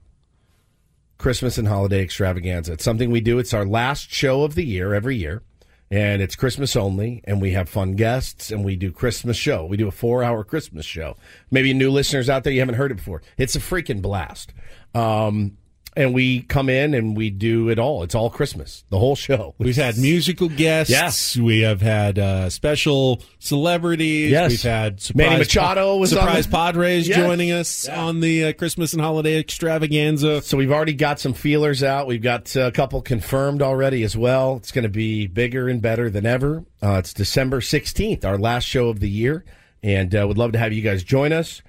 [1.23, 2.73] christmas and holiday extravaganza.
[2.73, 3.39] It's something we do.
[3.39, 5.41] It's our last show of the year every year
[5.89, 9.65] and it's christmas only and we have fun guests and we do christmas show.
[9.65, 11.15] We do a four hour christmas show.
[11.49, 13.21] Maybe new listeners out there you haven't heard it before.
[13.37, 14.53] It's a freaking blast.
[14.93, 15.57] Um,
[15.95, 18.03] and we come in and we do it all.
[18.03, 19.55] It's all Christmas, the whole show.
[19.59, 20.91] We've had musical guests.
[20.91, 21.37] Yes.
[21.37, 24.31] We have had uh, special celebrities.
[24.31, 24.51] Yes.
[24.51, 27.17] We've had surprise, Manny Machado was surprise the- Padres Yes.
[27.17, 30.41] joining us on the uh, Christmas and holiday extravaganza.
[30.41, 32.07] So we've already got some feelers out.
[32.07, 34.57] We've got uh, a couple confirmed already as well.
[34.57, 36.63] It's going to be bigger and better than ever.
[36.81, 39.45] Uh, it's December 16th, our last show of the year,
[39.81, 41.61] and uh, would love to have you guys join us.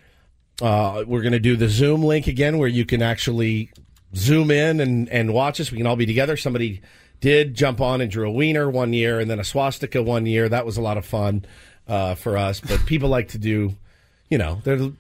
[0.63, 3.71] Uh, we're going to do the Zoom link again where you can actually
[4.17, 5.71] zoom in and, and watch us.
[5.71, 6.37] We can all be together.
[6.37, 6.81] Somebody
[7.21, 10.49] did jump on and drew a wiener one year and then a swastika one year.
[10.49, 11.45] That was a lot of fun
[11.89, 12.61] uh, for us.
[12.61, 13.75] But people like to do,
[14.29, 14.91] you know, they're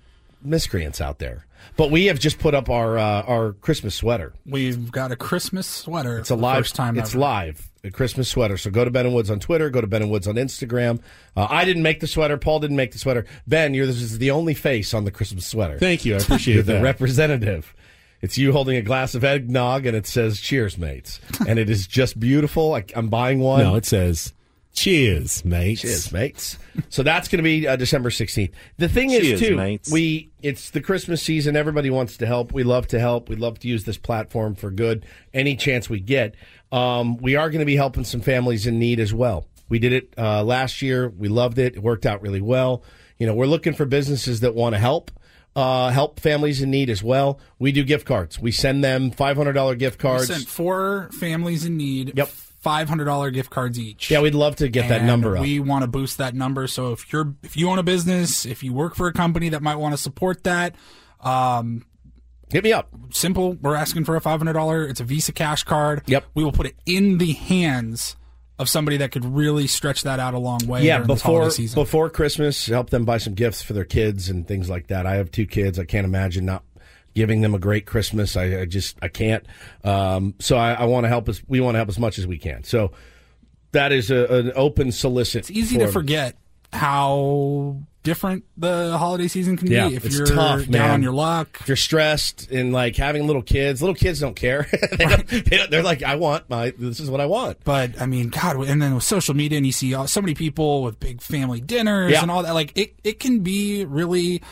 [0.42, 1.46] miscreants out there.
[1.76, 4.34] But we have just put up our uh, our Christmas sweater.
[4.46, 6.18] We've got a Christmas sweater.
[6.18, 6.98] It's a live first time.
[6.98, 7.18] It's ever.
[7.20, 7.70] live.
[7.82, 8.56] A Christmas sweater.
[8.56, 9.68] So go to Ben and Woods on Twitter.
[9.70, 11.00] Go to Ben and Woods on Instagram.
[11.36, 12.36] Uh, I didn't make the sweater.
[12.36, 13.26] Paul didn't make the sweater.
[13.46, 15.78] Ben, you're this is the only face on the Christmas sweater.
[15.78, 16.14] Thank you.
[16.14, 16.82] I appreciate You're the that.
[16.82, 17.74] representative.
[18.24, 21.86] It's you holding a glass of eggnog, and it says "Cheers, mates," and it is
[21.86, 22.74] just beautiful.
[22.74, 23.60] I, I'm buying one.
[23.60, 24.32] No, it says
[24.72, 25.82] cheers, mates.
[25.82, 26.58] Cheers, mates.
[26.88, 28.50] So that's going to be uh, December 16th.
[28.78, 29.92] The thing is, Cheers, too, mates.
[29.92, 31.54] we it's the Christmas season.
[31.54, 32.52] Everybody wants to help.
[32.52, 33.28] We love to help.
[33.28, 35.04] We love to use this platform for good.
[35.34, 36.34] Any chance we get,
[36.72, 39.46] um, we are going to be helping some families in need as well.
[39.68, 41.10] We did it uh, last year.
[41.10, 41.76] We loved it.
[41.76, 42.84] It worked out really well.
[43.18, 45.10] You know, we're looking for businesses that want to help.
[45.56, 47.38] Uh, help families in need as well.
[47.60, 48.40] We do gift cards.
[48.40, 50.26] We send them five hundred dollar gift We cards.
[50.26, 52.12] sent four families in need.
[52.16, 52.28] Yep.
[52.28, 54.10] Five hundred dollar gift cards each.
[54.10, 55.42] Yeah, we'd love to get that number up.
[55.42, 56.66] We want to boost that number.
[56.66, 59.62] So if you're if you own a business, if you work for a company that
[59.62, 60.74] might want to support that,
[61.20, 61.84] um,
[62.50, 62.88] hit me up.
[63.10, 63.52] Simple.
[63.60, 64.86] We're asking for a five hundred dollar.
[64.88, 66.02] It's a Visa cash card.
[66.06, 66.24] Yep.
[66.34, 68.16] We will put it in the hands
[68.58, 70.84] of somebody that could really stretch that out a long way.
[70.84, 71.80] yeah, before season.
[71.80, 75.06] before Christmas, help them buy some gifts for their kids and things like that.
[75.06, 75.78] I have two kids.
[75.78, 76.62] I can't imagine not
[77.14, 78.36] giving them a great Christmas.
[78.36, 79.44] I, I just I can't.
[79.82, 81.42] Um, so I, I want to help us.
[81.48, 82.64] We want to help as much as we can.
[82.64, 82.92] So
[83.72, 85.40] that is a, an open solicit.
[85.40, 86.36] It's easy to forget
[86.72, 90.90] how different the holiday season can Yeah, be if you're tough, down man.
[90.92, 91.58] on your luck.
[91.62, 94.68] If you're stressed and like having little kids, little kids don't care.
[94.92, 96.72] they don't, they they're like, I want my.
[96.78, 97.58] This is what I want.
[97.64, 100.34] But I mean, God, and then with social media, and you see all, so many
[100.34, 102.22] people with big family dinners Yeah.
[102.22, 102.52] and all that.
[102.54, 104.42] Like it, it can be really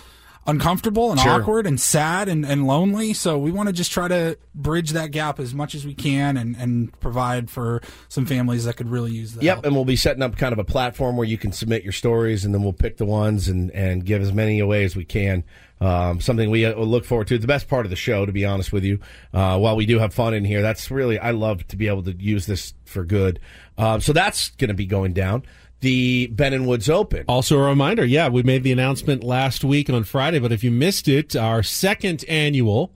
[0.47, 1.41] uncomfortable and Sure.
[1.41, 3.13] awkward and sad and, and lonely.
[3.13, 6.37] So we want to just try to bridge that gap as much as we can
[6.37, 9.43] and, and provide for some families that could really use that.
[9.43, 11.93] Yep, and we'll be setting up kind of a platform where you can submit your
[11.93, 15.05] stories, and then we'll pick the ones and, and give as many away as we
[15.05, 15.45] can.
[15.81, 17.35] Um, something we uh, look forward to.
[17.35, 19.01] It's the best part of the show, to be honest with you.
[19.35, 22.05] Uh, while we do have fun in here, that's really I love to be able
[22.05, 23.41] to use this for good.
[23.77, 25.43] Um, so that's going to be going down.
[25.83, 27.25] The Ben and Woods Open.
[27.29, 30.71] Also, a reminder yeah, we made the announcement last week on Friday, but if you
[30.71, 32.93] missed it, our second annual,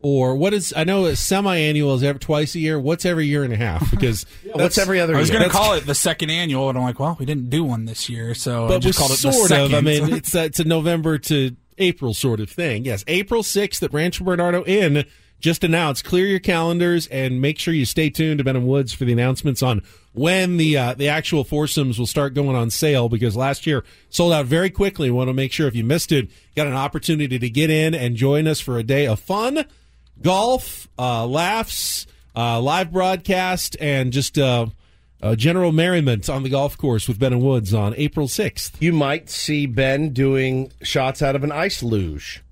[0.00, 2.78] or what is, I know semi annual is every, twice a year.
[2.78, 3.90] What's every year and a half?
[3.90, 6.84] Because what's every other I was going to call it the second annual, and I'm
[6.84, 9.22] like, well, we didn't do one this year, so I but just we called it
[9.22, 9.72] the sort second.
[9.72, 9.74] of.
[9.74, 12.84] I mean, it's a, it's a November to April sort of thing.
[12.84, 15.06] Yes, April 6th at Rancho Bernardo Inn
[15.40, 16.04] just announced.
[16.04, 19.12] Clear your calendars and make sure you stay tuned to Ben and Woods for the
[19.12, 19.82] announcements on
[20.12, 24.32] when the uh, the actual foursomes will start going on sale because last year sold
[24.32, 25.10] out very quickly.
[25.10, 27.94] We want to make sure if you missed it, got an opportunity to get in
[27.94, 29.66] and join us for a day of fun,
[30.22, 34.66] golf, uh, laughs, uh, live broadcast, and just uh,
[35.22, 38.80] uh, general merriment on the golf course with Ben and Woods on April 6th.
[38.80, 42.42] You might see Ben doing shots out of an ice luge.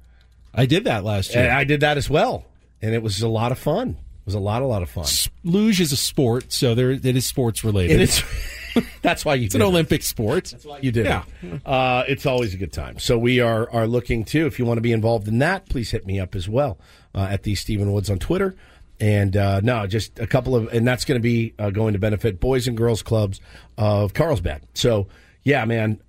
[0.55, 1.45] I did that last year.
[1.45, 2.45] And I did that as well,
[2.85, 3.91] and it was a lot of fun.
[3.91, 5.07] It was a lot, a lot of fun.
[5.45, 8.01] Luge is a sport, so there it is sports related.
[8.01, 8.23] It is.
[9.03, 9.41] That's why you.
[9.41, 9.47] Do it.
[9.47, 9.65] It's an it.
[9.67, 10.45] Olympic sport.
[10.51, 11.25] That's why you did Yeah.
[11.43, 11.67] it.
[11.67, 12.99] Uh, it's always a good time.
[12.99, 14.47] So we are are looking too.
[14.47, 16.79] If you want to be involved in that, please hit me up as well
[17.15, 18.57] uh, at the Stephen Woods on Twitter.
[19.01, 21.99] And uh, no, just a couple of, and that's going to be uh, going to
[21.99, 23.41] benefit boys and girls clubs
[23.77, 24.63] of Carlsbad.
[24.75, 25.09] So
[25.43, 26.01] yeah, man,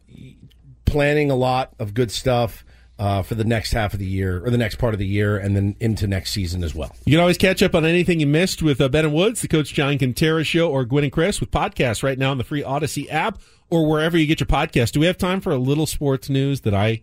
[0.85, 2.64] planning a lot of good stuff.
[2.97, 5.37] Uh, for the next half of the year, or the next part of the year,
[5.37, 6.95] and then into next season as well.
[7.03, 9.49] You can always catch up on anything you missed with uh, Ben and Woods, the
[9.49, 12.63] Coach John Kentera Show, or Gwen and Chris with podcasts right now on the free
[12.63, 13.39] Audacy app
[13.69, 14.93] or wherever you get your podcast.
[14.93, 17.01] Do we have time for a little sports news that I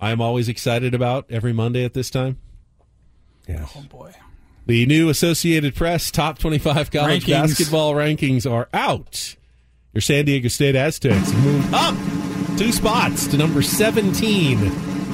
[0.00, 2.38] I am always excited about every Monday at this time?
[3.48, 3.66] Yeah.
[3.76, 4.12] Oh boy.
[4.66, 7.28] The new Associated Press top 25 college Rankings.
[7.28, 9.36] basketball rankings are out.
[9.92, 11.94] Your San Diego State Aztecs moved up
[12.58, 14.58] two spots to number 17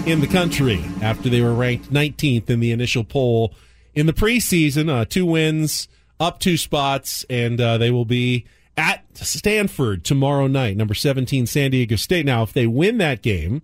[0.06, 3.54] in the country after they were ranked 19th in the initial poll
[3.94, 4.88] in the preseason.
[4.90, 5.88] Uh, two wins,
[6.20, 8.46] up two spots, and uh, they will be
[8.76, 10.76] at Stanford tomorrow night.
[10.76, 12.24] Number 17, San Diego State.
[12.24, 13.62] Now, if they win that game,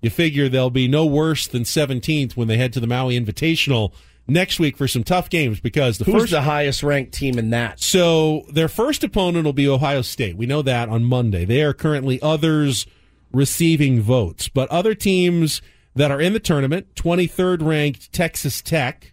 [0.00, 3.92] you figure they'll be no worse than 17th when they head to the Maui Invitational
[4.26, 7.50] next week for some tough games because the Who's first the highest ranked team in
[7.50, 7.80] that?
[7.80, 10.36] So their first opponent will be Ohio State.
[10.36, 11.44] We know that on Monday.
[11.44, 12.86] They are currently others
[13.32, 15.60] receiving votes, but other teams
[15.94, 19.12] that are in the tournament, 23rd ranked Texas Tech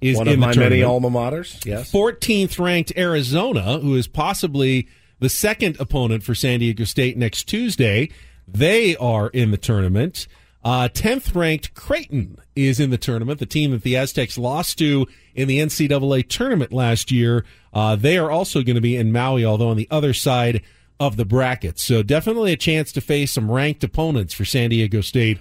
[0.00, 1.64] is One of my many alma maters.
[1.64, 1.90] Yes.
[1.90, 4.86] 14th ranked Arizona, who is possibly
[5.18, 8.10] the second opponent for San Diego State next Tuesday.
[8.46, 10.26] They are in the tournament.
[10.62, 15.06] Uh, 10th ranked Creighton is in the tournament, the team that the Aztecs lost to
[15.34, 17.44] in the NCAA tournament last year.
[17.72, 20.62] Uh, they are also going to be in Maui, although on the other side
[21.00, 21.78] of the bracket.
[21.78, 25.38] So definitely a chance to face some ranked opponents for San Diego State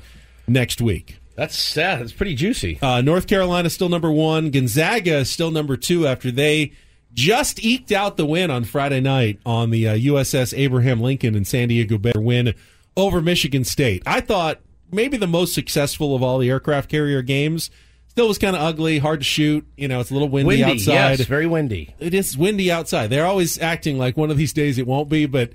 [0.48, 1.20] next week.
[1.36, 2.00] That's sad.
[2.02, 2.78] That's pretty juicy.
[2.82, 4.52] Uh, North Carolina still number one.
[4.52, 6.74] Gonzaga is still number two after they
[7.14, 11.48] just eked out the win on Friday night on the uh, USS Abraham Lincoln and
[11.48, 12.54] San Diego Bay win
[12.96, 14.04] over Michigan State.
[14.06, 14.60] I thought
[14.92, 17.72] maybe the most successful of all the aircraft carrier games.
[18.10, 19.66] Still was kind of ugly, hard to shoot.
[19.76, 20.94] You know, it's a little windy, Windy, outside.
[20.94, 21.96] yes, very windy.
[21.98, 23.08] It is windy outside.
[23.10, 25.52] They're always acting like one of these days it won't be, but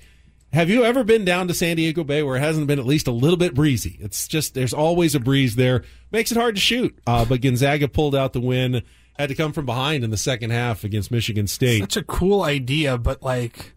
[0.52, 3.06] have you ever been down to San Diego Bay where it hasn't been at least
[3.06, 3.98] a little bit breezy?
[4.00, 5.84] It's just there's always a breeze there.
[6.10, 6.98] Makes it hard to shoot.
[7.06, 8.82] Uh, but Gonzaga pulled out the win.
[9.18, 11.80] Had to come from behind in the second half against Michigan State.
[11.80, 13.72] Such a cool idea, but like,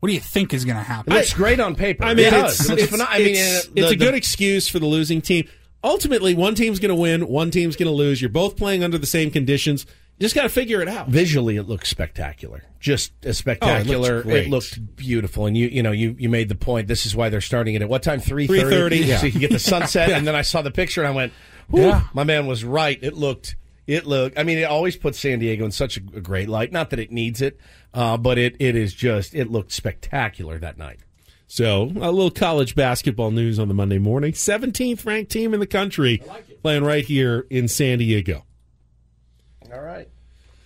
[0.00, 1.12] what do you think is going to happen?
[1.12, 2.02] It looks great on paper.
[2.04, 2.60] I mean, It it's, does.
[2.66, 4.86] It looks it's, pheno- I mean, it's, the- it's a the- good excuse for the
[4.86, 5.46] losing team.
[5.84, 8.20] Ultimately, one team's going to win, one team's going to lose.
[8.22, 9.84] You're both playing under the same conditions.
[10.18, 11.08] You just got to figure it out.
[11.08, 12.64] Visually, it looks spectacular.
[12.80, 14.22] Just as spectacular.
[14.22, 14.46] great.
[14.46, 15.44] it looked beautiful.
[15.44, 16.88] And you, you know, you, you made the point.
[16.88, 18.20] This is why they're starting it at what time?
[18.20, 19.18] Three 3:30, yeah.
[19.18, 20.08] So you can get the sunset.
[20.16, 21.32] And then I saw the picture and I went,
[21.70, 22.04] Yeah.
[22.14, 22.98] my man was right.
[23.02, 23.56] It looked.
[23.86, 24.38] It looked.
[24.38, 26.72] I mean, it always puts San Diego in such a, a great light.
[26.72, 27.60] Not that it needs it,
[27.92, 29.34] uh, but it, it is just.
[29.34, 31.00] It looked spectacular that night.
[31.46, 34.32] So, a little college basketball news on the Monday morning.
[34.32, 36.20] 17th ranked team in the country
[36.62, 38.45] playing right here in San Diego.
[39.76, 40.08] All right.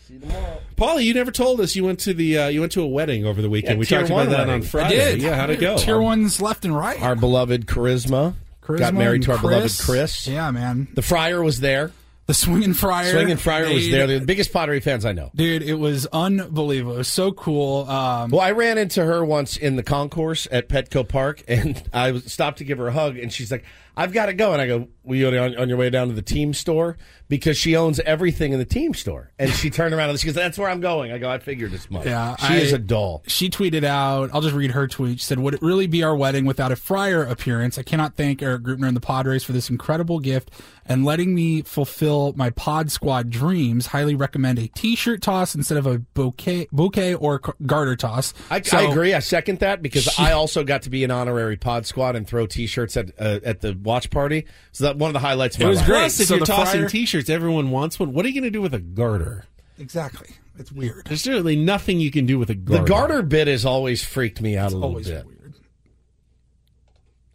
[0.06, 0.58] See you tomorrow.
[0.76, 3.26] Paulie, you never told us you went to the uh, you went to a wedding
[3.26, 3.74] over the weekend.
[3.76, 4.62] Yeah, we tier talked one about that wedding.
[4.62, 5.00] on Friday.
[5.00, 5.22] I did.
[5.22, 5.76] Yeah, how'd it go?
[5.78, 7.00] Tier ones left and right.
[7.02, 9.84] Our beloved Charisma, got Charisma married to our beloved Chris.
[9.84, 10.26] Chris.
[10.28, 10.88] Yeah, man.
[10.94, 11.92] The Friar was there.
[12.26, 13.10] The swinging Friar.
[13.10, 14.06] Swinging Friar was made- there.
[14.06, 15.32] The biggest pottery fans I know.
[15.34, 16.94] Dude, it was unbelievable.
[16.94, 17.88] It was so cool.
[17.90, 22.12] Um, Well, I ran into her once in the concourse at Petco Park, and I
[22.12, 23.64] was stopped to give her a hug, and she's like,
[24.00, 26.14] "I've got to go." And I go, "Will you on, on your way down to
[26.14, 26.96] the team store?"
[27.28, 30.34] Because she owns everything in the team store, and she turned around and she goes,
[30.34, 32.78] "That's where I'm going." I go, "I figured as much." Yeah, she I- is a
[32.78, 33.22] doll.
[33.28, 35.20] She tweeted out, I'll just read her tweet.
[35.20, 37.78] She said, Would it really be our wedding without a Friar appearance?
[37.78, 40.50] I cannot thank Erik Greupner and the Padres for this incredible gift
[40.86, 43.86] and letting me fulfill my Pad Squad dreams.
[43.86, 48.34] Highly recommend a t shirt toss instead of a bouquet, bouquet or garter toss.
[48.50, 49.14] I, So- I agree.
[49.14, 52.26] I second that because She- I also got to be an honorary pad squad and
[52.26, 54.46] throw T-shirts at uh, at the watch party.
[54.72, 55.56] So that one of the highlights.
[55.56, 55.86] Of It my was life.
[55.86, 55.98] great.
[56.00, 58.12] Plus, if So you're the tossing Friar- T-shirts, everyone wants one.
[58.12, 59.44] What are you going to do with a garter?
[59.78, 60.28] Exactly.
[60.58, 61.06] It's weird.
[61.06, 62.82] There's certainly nothing you can do with a garter.
[62.84, 63.08] The garter.
[63.14, 65.24] garter bit has always freaked me out a little Always bit.
[65.26, 65.54] weird.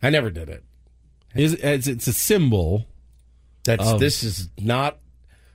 [0.01, 0.64] I never did it.
[1.36, 2.86] is it's, it's a symbol.
[3.64, 4.99] That's Of- this is not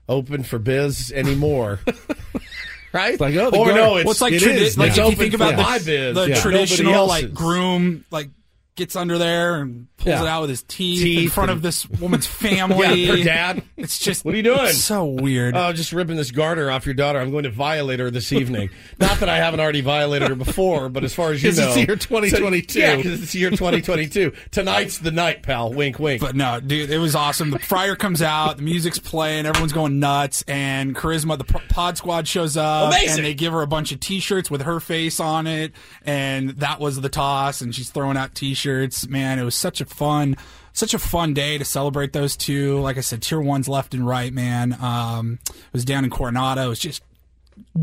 [0.08, 1.78] open for biz anymore.
[2.92, 3.20] right?
[3.20, 4.76] like, oh, the or gar- no, it's, Well, it's like, it tradi- is.
[4.78, 6.14] like It's if you think about my the, biz.
[6.16, 6.40] the Yeah.
[6.40, 8.30] Traditional like groom like
[8.74, 10.22] gets under there and pulls Yeah.
[10.22, 13.04] it out with his teeth, in front and- of this woman's family.
[13.04, 13.62] Yeah, her dad.
[13.76, 14.72] It's just What are you doing?
[14.72, 15.56] so weird.
[15.56, 17.18] Oh, just ripping this garter off your daughter.
[17.20, 18.70] I'm going to violate her this evening.
[18.98, 21.76] Not that I haven't already violated her before, but as far as you know, it's
[21.76, 22.78] year 2022.
[22.80, 24.32] Yeah, because it's year 2022.
[24.50, 25.72] Tonight's the night, pal.
[25.72, 26.20] Wink, wink.
[26.20, 27.50] But no, dude, it was awesome.
[27.50, 32.26] The Friar comes out, the music's playing, everyone's going nuts, and Charisma, the Pad Squad
[32.28, 33.18] shows up, Amazing.
[33.18, 35.72] and they give her a bunch of T-shirts with her face on it,
[36.04, 39.08] and that was the toss, and she's throwing out T-shirts.
[39.08, 40.36] Man, it was such a fun,
[40.72, 42.80] such a fun day to celebrate those two.
[42.80, 44.76] Like I said, tier ones left and right, man.
[44.80, 46.66] Um, it was down in Coronado.
[46.66, 47.02] It was just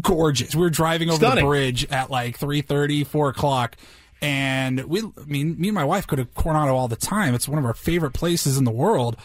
[0.01, 0.55] gorgeous.
[0.55, 1.43] We were driving over Stunning.
[1.43, 3.75] the bridge at like 3.30, 4 o'clock.
[4.21, 7.35] And we, I mean, me and my wife go to Coronado all the time.
[7.35, 9.17] It's one of our favorite places in the world.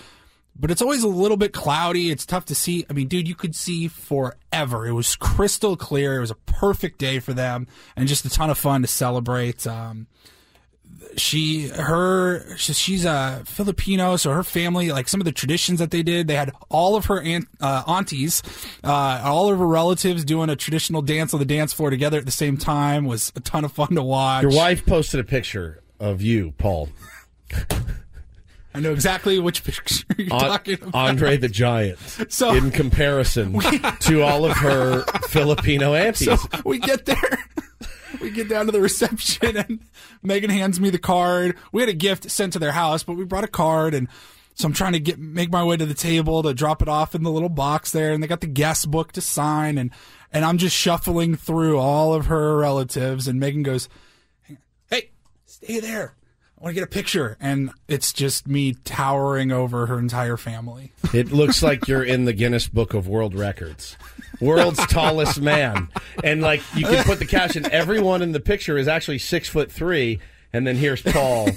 [0.55, 2.11] But it's always a little bit cloudy.
[2.11, 2.85] It's tough to see.
[2.91, 4.87] I mean, dude, you could see forever.
[4.87, 6.17] It was crystal clear.
[6.17, 7.67] It was a perfect day for them
[7.97, 9.67] and just a ton of fun to celebrate.
[9.67, 10.09] Um,
[11.17, 16.03] she her she's a Filipino, so her family like some of the traditions that they
[16.03, 16.29] did.
[16.29, 18.43] They had all of her aunt, uh, aunties,
[18.85, 22.25] uh, all of her relatives doing a traditional dance on the dance floor together at
[22.27, 23.05] the same time.
[23.05, 24.43] Was a ton of fun to watch.
[24.43, 26.89] Your wife posted a picture of you, Paul,
[28.75, 30.95] I know exactly which picture you're An- talking about.
[30.95, 31.99] Andre the Giant,
[32.29, 36.29] So- in comparison to all of her Filipino aunties.
[36.41, 37.39] So we get there.
[38.21, 39.81] We get down to the reception and
[40.23, 41.57] Megan hands me the card.
[41.73, 44.09] We had a gift sent to their house, but we brought a card and
[44.55, 47.15] So I'm trying to get make my way to the table to drop it off
[47.15, 49.91] in the little box there, and they got the guest book to sign, and
[50.31, 53.89] and I'm just shuffling through all of her relatives, and Megan goes,
[54.91, 55.11] "Hey,
[55.47, 56.15] stay there."
[56.63, 60.93] I want to get a picture, and it's just me towering over her entire family.
[61.13, 63.97] It looks like you're in the Guinness Book of World Records.
[64.41, 65.89] World's tallest man.
[66.23, 69.73] And like you can put the caption, everyone in the picture is actually six foot
[69.73, 70.21] three,
[70.53, 71.49] and then here's Paul.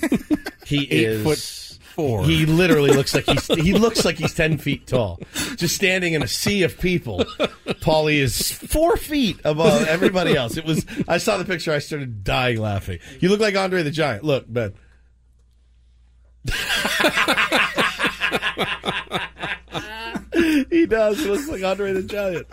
[0.65, 2.25] He Eight is foot four.
[2.25, 5.19] He literally looks like he's he looks like he's ten feet tall.
[5.55, 7.19] Just standing in a sea of people.
[7.19, 10.57] Paulie is four feet above everybody else.
[10.57, 12.97] It was I saw the picture, I started dying laughing.
[13.19, 14.23] You look like Andre the Giant.
[14.23, 14.73] Look, Ben.
[20.75, 21.19] He does.
[21.19, 22.47] He looks like Andre the Giant.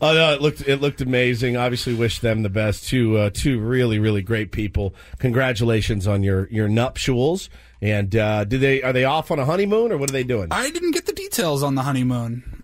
[0.00, 1.56] Oh no, it looked it looked amazing.
[1.56, 2.88] Obviously, wish them the best.
[2.88, 4.94] Two uh, two really really great people.
[5.18, 7.50] Congratulations on your your nuptials.
[7.82, 10.48] And uh, do they are they off on a honeymoon or what are they doing?
[10.50, 12.42] I didn't get the details on the honeymoon.
[12.42, 12.62] Probably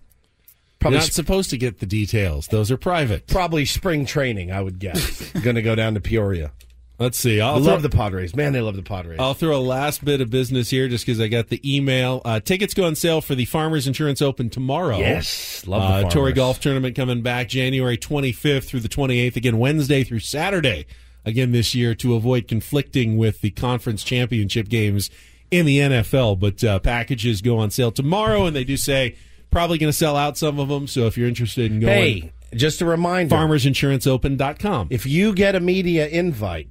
[0.97, 2.47] Probably not supposed to get the details.
[2.47, 3.27] Those are private.
[3.27, 5.31] Probably spring training, I would guess.
[5.43, 6.51] Going to go down to Peoria.
[6.99, 7.41] Let's see.
[7.41, 8.35] I love the Padres.
[8.35, 9.19] Man, they love the Padres.
[9.19, 12.21] I'll throw a last bit of business here just because I got the email.
[12.23, 14.99] Uh, tickets go on sale for the Farmers Insurance Open tomorrow.
[14.99, 19.35] Yes, love the uh, Torrey Golf Tournament coming back January 25th through the 28th.
[19.35, 20.85] Again, Wednesday through Saturday.
[21.25, 25.09] Again this year to avoid conflicting with the conference championship games
[25.51, 26.39] in the NFL.
[26.39, 29.15] But uh, packages go on sale tomorrow, and they do say
[29.49, 30.85] probably going to sell out some of them.
[30.87, 33.35] So if you're interested in going, Hey, just a reminder.
[33.35, 34.87] farmersinsuranceopen.com.
[34.91, 36.69] If you get a media invite,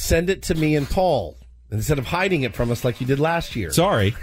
[0.00, 1.36] send it to me and Paul
[1.70, 3.70] instead of hiding it from us like you did last year.
[3.70, 4.14] Sorry.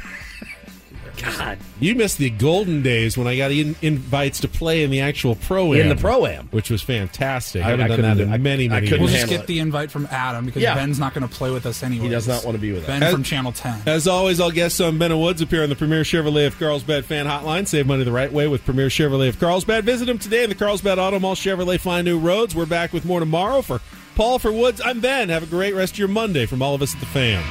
[1.21, 1.57] God.
[1.79, 5.33] You missed the golden days when I got in- invites to play in the actual
[5.33, 6.47] pro In the Pro-Am.
[6.51, 7.63] which was fantastic.
[7.63, 9.21] I, I- haven't I done that couldn't- in I- many, I many couldn't We'll just
[9.21, 10.75] handle get the invite from Adam because Yeah.
[10.75, 12.03] Ben's not going to play with us anyway.
[12.05, 12.99] He does not want to be with us.
[12.99, 13.81] Ben from Channel 10.
[13.87, 17.03] As always, all guests on Ben and Woods appear on the Premier Chevrolet of Carlsbad
[17.05, 17.67] fan hotline.
[17.67, 19.85] Save money the right way with Premier Chevrolet of Carlsbad.
[19.85, 21.79] Visit them today in the Carlsbad Auto Mall Chevrolet.
[21.79, 22.53] Find new roads.
[22.53, 23.63] We're back with more tomorrow.
[23.63, 23.81] For
[24.17, 25.29] Paul, for Woods, I'm Ben.
[25.29, 27.43] Have a great rest of your Monday from all of us at the Fan.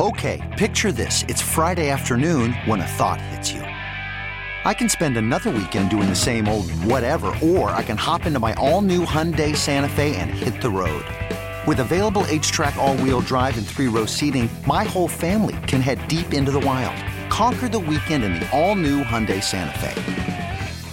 [0.00, 1.26] Okay, picture this.
[1.28, 3.60] It's Friday afternoon when a thought hits you.
[3.60, 8.40] I can spend another weekend doing the same old whatever, or I can hop into
[8.40, 11.04] my all new Hyundai Santa Fe and hit the road.
[11.66, 16.08] With available HTRAC, all wheel drive, and three row seating, my whole family can head
[16.08, 16.96] deep into the wild.
[17.30, 20.43] Conquer the weekend in the all new Hyundai Santa Fe.